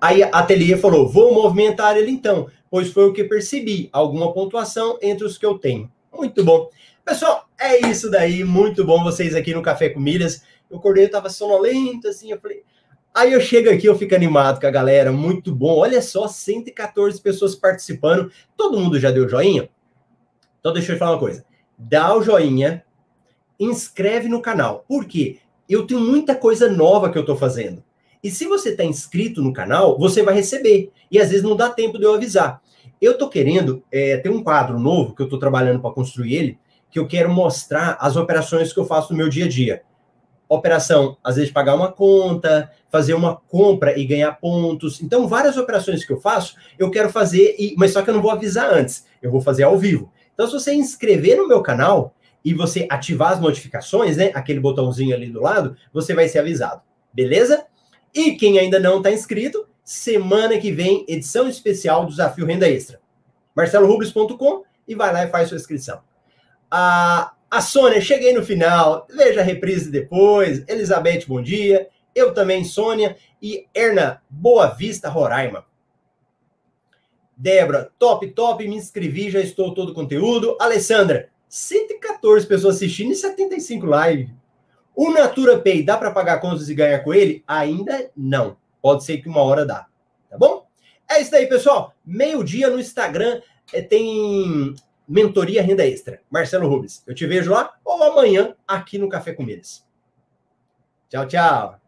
[0.01, 3.89] Aí a Ateliê falou: vou movimentar ele então, pois foi o que percebi.
[3.91, 5.91] Alguma pontuação entre os que eu tenho.
[6.11, 6.67] Muito bom.
[7.05, 8.43] Pessoal, é isso daí.
[8.43, 10.43] Muito bom vocês aqui no Café com Milhas.
[10.69, 12.31] Eu acordei, eu tava sonolento, assim.
[12.31, 12.63] Eu falei,
[13.13, 15.79] Aí eu chego aqui, eu fico animado com a galera, muito bom.
[15.79, 18.31] Olha só, 114 pessoas participando.
[18.55, 19.69] Todo mundo já deu joinha?
[20.59, 21.43] Então deixa eu te falar uma coisa.
[21.77, 22.83] Dá o joinha,
[23.59, 24.85] inscreve no canal.
[24.87, 25.39] Por quê?
[25.67, 27.83] Eu tenho muita coisa nova que eu tô fazendo.
[28.23, 30.91] E se você está inscrito no canal, você vai receber.
[31.09, 32.61] E às vezes não dá tempo de eu avisar.
[33.01, 36.59] Eu tô querendo é, ter um quadro novo que eu tô trabalhando para construir ele,
[36.91, 39.88] que eu quero mostrar as operações que eu faço no meu dia a dia
[40.49, 45.01] operação, às vezes pagar uma conta, fazer uma compra e ganhar pontos.
[45.01, 48.21] Então, várias operações que eu faço, eu quero fazer, e, mas só que eu não
[48.21, 50.11] vou avisar antes, eu vou fazer ao vivo.
[50.33, 55.15] Então, se você inscrever no meu canal e você ativar as notificações, né, aquele botãozinho
[55.15, 56.81] ali do lado, você vai ser avisado.
[57.13, 57.65] Beleza?
[58.13, 62.99] E quem ainda não está inscrito, semana que vem, edição especial do Desafio Renda Extra.
[63.55, 66.01] marcelorubles.com e vai lá e faz sua inscrição.
[66.71, 69.07] A, a Sônia, cheguei no final.
[69.09, 70.63] Veja a reprise depois.
[70.67, 71.87] Elizabeth, bom dia.
[72.13, 73.17] Eu também, Sônia.
[73.41, 75.65] E Erna, Boa Vista, Roraima.
[77.35, 78.67] Débora, top, top.
[78.67, 80.57] Me inscrevi, já estou todo o conteúdo.
[80.59, 84.31] Alessandra, 114 pessoas assistindo e 75 live.
[84.95, 87.43] O Natura Pay, dá para pagar contas e ganhar com ele?
[87.47, 88.57] Ainda não.
[88.81, 89.87] Pode ser que uma hora dá.
[90.29, 90.67] Tá bom?
[91.09, 91.95] É isso aí, pessoal.
[92.05, 93.41] Meio-dia no Instagram
[93.73, 94.75] eh, tem
[95.09, 96.21] Mentoria Renda Extra.
[96.29, 97.03] Marcelo Rubens.
[97.07, 99.83] Eu te vejo lá ou amanhã aqui no Café com Eles.
[101.09, 101.78] Tchau, tchau.